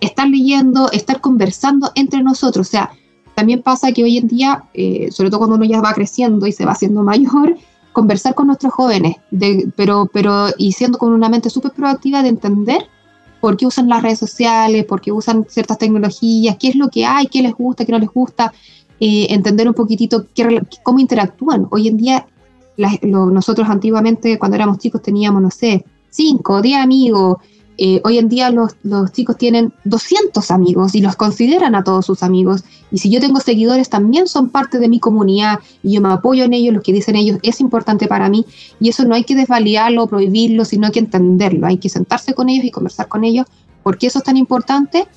estar 0.01 0.29
leyendo, 0.29 0.91
estar 0.93 1.21
conversando 1.21 1.91
entre 1.95 2.23
nosotros. 2.23 2.69
O 2.69 2.71
sea, 2.71 2.91
también 3.35 3.63
pasa 3.63 3.93
que 3.93 4.05
hoy 4.05 4.19
en 4.19 4.29
día, 4.29 4.65
eh, 4.75 5.09
sobre 5.11 5.31
todo 5.31 5.39
cuando 5.41 5.57
uno 5.57 5.65
ya 5.65 5.81
va 5.81 5.95
creciendo 5.95 6.47
y 6.47 6.53
se 6.53 6.65
va 6.65 6.73
haciendo 6.73 7.03
mayor, 7.13 7.57
conversar 7.93 8.35
con 8.35 8.47
nuestros 8.47 8.73
jóvenes, 8.73 9.17
pero, 9.75 10.09
pero 10.13 10.47
y 10.57 10.73
siendo 10.73 10.97
con 10.97 11.13
una 11.13 11.29
mente 11.29 11.51
súper 11.51 11.73
proactiva 11.73 12.23
de 12.23 12.29
entender 12.29 12.87
por 13.41 13.57
qué 13.57 13.67
usan 13.67 13.89
las 13.89 14.03
redes 14.03 14.19
sociales, 14.19 14.85
por 14.85 15.01
qué 15.01 15.11
usan 15.11 15.45
ciertas 15.49 15.79
tecnologías, 15.79 16.57
qué 16.59 16.69
es 16.69 16.77
lo 16.77 16.89
que 16.89 17.05
hay, 17.05 17.27
qué 17.27 17.43
les 17.43 17.55
gusta, 17.55 17.85
qué 17.85 17.93
no 17.93 17.99
les 17.99 18.11
gusta, 18.11 18.53
eh, 19.01 19.27
entender 19.31 19.67
un 19.67 19.75
poquitito 19.75 20.27
qué, 20.35 20.63
cómo 20.85 21.01
interactúan. 21.01 21.67
Hoy 21.71 21.89
en 21.89 21.97
día 21.97 22.27
nosotros 23.03 23.69
antiguamente 23.69 24.39
cuando 24.39 24.57
éramos 24.57 24.79
chicos 24.79 25.03
teníamos, 25.03 25.43
no 25.43 25.51
sé, 25.51 25.85
5, 26.11 26.63
10 26.63 26.79
amigos. 26.79 27.39
Eh, 27.83 28.01
hoy 28.05 28.19
en 28.19 28.29
día 28.29 28.51
los, 28.51 28.77
los, 28.83 29.11
chicos 29.11 29.39
tienen 29.39 29.73
200 29.85 30.51
amigos 30.51 30.95
y 30.95 31.01
los 31.01 31.17
consideran 31.17 31.75
a 31.75 31.83
todos 31.83 32.05
sus 32.05 32.23
amigos. 32.23 32.63
Y 32.91 32.99
si 32.99 33.11
yo 33.11 33.21
tengo 33.21 33.41
seguidores, 33.41 33.89
también 33.89 34.29
son 34.29 34.51
parte 34.51 34.79
de 34.79 34.89
mi 34.89 35.01
comunidad 35.01 35.61
y 35.83 35.93
yo 35.93 36.03
me 36.03 36.11
apoyo 36.13 36.45
en 36.45 36.53
ellos, 36.53 36.75
lo 36.75 36.83
que 36.83 36.93
dicen 36.93 37.17
ellos 37.17 37.39
es 37.43 37.61
importante 37.61 38.07
para 38.07 38.29
mí. 38.29 38.45
Y 38.81 38.91
eso 38.91 39.05
no 39.07 39.15
hay 39.15 39.25
que 39.25 39.35
desvaliarlo, 39.35 40.07
prohibirlo, 40.09 40.67
sino 40.67 40.87
hay 40.87 40.93
que 40.93 40.99
entenderlo. 40.99 41.67
Hay 41.67 41.79
que 41.79 41.89
sentarse 41.89 42.35
con 42.35 42.51
ellos 42.51 42.67
y 42.67 42.71
conversar 42.71 43.09
con 43.09 43.25
ellos 43.25 43.47
por 43.83 43.97
qué 43.97 44.09
eso 44.09 44.19
es 44.19 44.25
tan 44.25 44.37
importante 44.37 45.09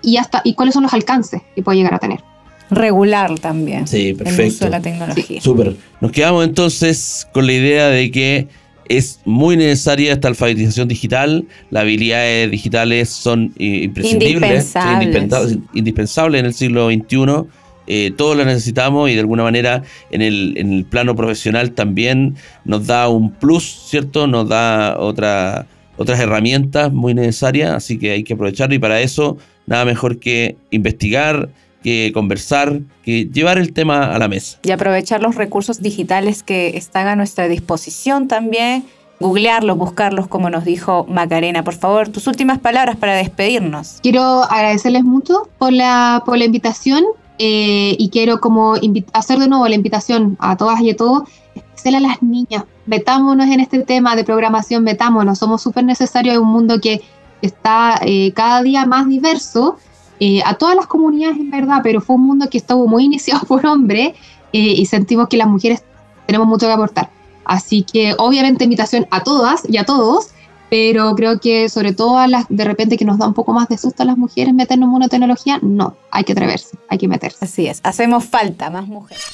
y, 0.00 0.16
hasta, 0.16 0.42
y 0.44 0.54
cuáles 0.54 0.74
son 0.74 0.84
los 0.84 0.94
alcances 0.94 1.42
que 1.56 1.62
puede 1.62 1.78
llegar 1.78 1.94
a 1.94 1.98
tener 1.98 2.31
regular 2.72 3.38
también. 3.38 3.86
Sí, 3.86 4.14
perfecto. 4.14 4.42
El 4.42 4.48
uso 4.48 4.64
de 4.64 4.70
la 4.70 4.80
tecnología. 4.80 5.40
Súper. 5.40 5.76
Nos 6.00 6.12
quedamos 6.12 6.44
entonces 6.44 7.28
con 7.32 7.46
la 7.46 7.52
idea 7.52 7.88
de 7.88 8.10
que 8.10 8.48
es 8.88 9.20
muy 9.24 9.56
necesaria 9.56 10.12
esta 10.12 10.28
alfabetización 10.28 10.88
digital. 10.88 11.46
Las 11.70 11.82
habilidades 11.82 12.50
digitales 12.50 13.08
son 13.08 13.52
imprescindibles, 13.56 14.74
indispensables, 14.74 15.58
indispensables 15.72 16.40
en 16.40 16.46
el 16.46 16.54
siglo 16.54 16.88
XXI. 16.90 17.46
Eh, 17.86 18.12
todos 18.16 18.36
las 18.36 18.46
necesitamos 18.46 19.10
y 19.10 19.14
de 19.14 19.20
alguna 19.20 19.42
manera 19.42 19.82
en 20.10 20.22
el, 20.22 20.54
en 20.56 20.72
el 20.72 20.84
plano 20.84 21.16
profesional 21.16 21.72
también 21.72 22.36
nos 22.64 22.86
da 22.86 23.08
un 23.08 23.32
plus, 23.32 23.64
¿cierto? 23.86 24.26
Nos 24.26 24.48
da 24.48 24.98
otra, 24.98 25.66
otras 25.96 26.20
herramientas 26.20 26.92
muy 26.92 27.12
necesarias, 27.12 27.72
así 27.72 27.98
que 27.98 28.12
hay 28.12 28.24
que 28.24 28.34
aprovecharlo 28.34 28.74
y 28.74 28.78
para 28.78 29.00
eso 29.00 29.36
nada 29.66 29.84
mejor 29.84 30.20
que 30.20 30.56
investigar, 30.70 31.48
que 31.82 32.10
conversar, 32.14 32.80
que 33.02 33.26
llevar 33.26 33.58
el 33.58 33.72
tema 33.72 34.14
a 34.14 34.18
la 34.18 34.28
mesa. 34.28 34.58
Y 34.62 34.70
aprovechar 34.70 35.22
los 35.22 35.34
recursos 35.34 35.80
digitales 35.82 36.42
que 36.42 36.76
están 36.76 37.08
a 37.08 37.16
nuestra 37.16 37.48
disposición 37.48 38.28
también, 38.28 38.84
googlearlos, 39.20 39.78
buscarlos, 39.78 40.26
como 40.26 40.50
nos 40.50 40.64
dijo 40.64 41.06
Macarena. 41.08 41.64
Por 41.64 41.74
favor, 41.74 42.08
tus 42.08 42.26
últimas 42.26 42.58
palabras 42.58 42.96
para 42.96 43.14
despedirnos. 43.14 43.98
Quiero 44.02 44.42
agradecerles 44.44 45.04
mucho 45.04 45.48
por 45.58 45.72
la, 45.72 46.22
por 46.26 46.38
la 46.38 46.44
invitación 46.44 47.04
eh, 47.38 47.96
y 47.98 48.10
quiero 48.10 48.40
como 48.40 48.74
hacer 49.12 49.38
de 49.38 49.48
nuevo 49.48 49.66
la 49.66 49.74
invitación 49.74 50.36
a 50.38 50.56
todas 50.56 50.80
y 50.80 50.90
a 50.90 50.96
todos, 50.96 51.22
especial 51.54 51.96
a 51.96 52.00
las 52.00 52.22
niñas. 52.22 52.64
Metámonos 52.86 53.46
en 53.46 53.60
este 53.60 53.80
tema 53.80 54.16
de 54.16 54.24
programación, 54.24 54.84
metámonos. 54.84 55.38
Somos 55.38 55.62
súper 55.62 55.84
necesarios 55.84 56.36
en 56.36 56.42
un 56.42 56.48
mundo 56.48 56.80
que 56.80 57.00
está 57.40 58.00
eh, 58.04 58.32
cada 58.34 58.62
día 58.62 58.86
más 58.86 59.08
diverso 59.08 59.76
eh, 60.24 60.40
a 60.44 60.54
todas 60.54 60.76
las 60.76 60.86
comunidades 60.86 61.36
en 61.36 61.50
verdad, 61.50 61.80
pero 61.82 62.00
fue 62.00 62.14
un 62.14 62.22
mundo 62.22 62.48
que 62.48 62.58
estuvo 62.58 62.86
muy 62.86 63.06
iniciado 63.06 63.44
por 63.48 63.66
hombres 63.66 64.12
eh, 64.52 64.58
y 64.58 64.86
sentimos 64.86 65.26
que 65.26 65.36
las 65.36 65.48
mujeres 65.48 65.82
tenemos 66.26 66.46
mucho 66.46 66.68
que 66.68 66.72
aportar. 66.72 67.10
Así 67.44 67.82
que 67.82 68.14
obviamente 68.16 68.62
invitación 68.62 69.08
a 69.10 69.24
todas 69.24 69.68
y 69.68 69.78
a 69.78 69.84
todos, 69.84 70.28
pero 70.70 71.16
creo 71.16 71.40
que 71.40 71.68
sobre 71.68 71.92
todo 71.92 72.18
a 72.18 72.28
las 72.28 72.46
de 72.48 72.62
repente 72.62 72.96
que 72.96 73.04
nos 73.04 73.18
da 73.18 73.26
un 73.26 73.34
poco 73.34 73.52
más 73.52 73.66
de 73.66 73.76
susto 73.76 74.04
a 74.04 74.06
las 74.06 74.16
mujeres 74.16 74.54
meternos 74.54 74.90
en 74.90 74.94
una 74.94 75.08
tecnología, 75.08 75.58
no, 75.60 75.96
hay 76.12 76.22
que 76.22 76.34
atreverse, 76.34 76.78
hay 76.88 76.98
que 76.98 77.08
meterse. 77.08 77.44
Así 77.44 77.66
es, 77.66 77.80
hacemos 77.82 78.24
falta 78.24 78.70
más 78.70 78.86
mujeres. 78.86 79.24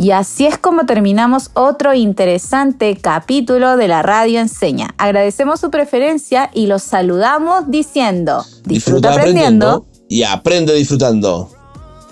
Y 0.00 0.12
así 0.12 0.46
es 0.46 0.56
como 0.58 0.86
terminamos 0.86 1.50
otro 1.54 1.92
interesante 1.92 2.96
capítulo 2.96 3.76
de 3.76 3.88
la 3.88 4.00
radio 4.00 4.38
enseña. 4.38 4.94
Agradecemos 4.96 5.58
su 5.58 5.72
preferencia 5.72 6.50
y 6.54 6.68
los 6.68 6.84
saludamos 6.84 7.68
diciendo, 7.68 8.44
disfruta, 8.64 9.12
aprendiendo, 9.12 9.86
y 10.08 10.22
aprende 10.22 10.72
disfrutando. 10.74 11.50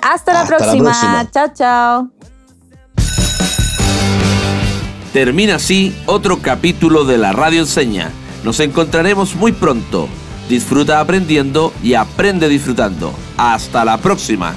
Hasta, 0.03 0.33
la, 0.33 0.41
Hasta 0.41 0.57
la 0.57 0.59
próxima. 0.59 0.85
próxima. 0.85 1.31
Chao, 1.31 1.49
chao. 1.55 2.11
Termina 5.13 5.55
así 5.55 5.95
otro 6.07 6.41
capítulo 6.43 7.05
de 7.05 7.19
la 7.19 7.33
Radio 7.33 7.61
Enseña. 7.61 8.11
Nos 8.43 8.59
encontraremos 8.59 9.37
muy 9.37 9.53
pronto. 9.53 10.09
Disfruta 10.49 10.99
aprendiendo 10.99 11.73
y 11.85 11.95
aprende 11.95 12.49
disfrutando. 12.49 13.13
Hasta 13.37 13.85
la 13.85 13.99
próxima. 13.99 14.57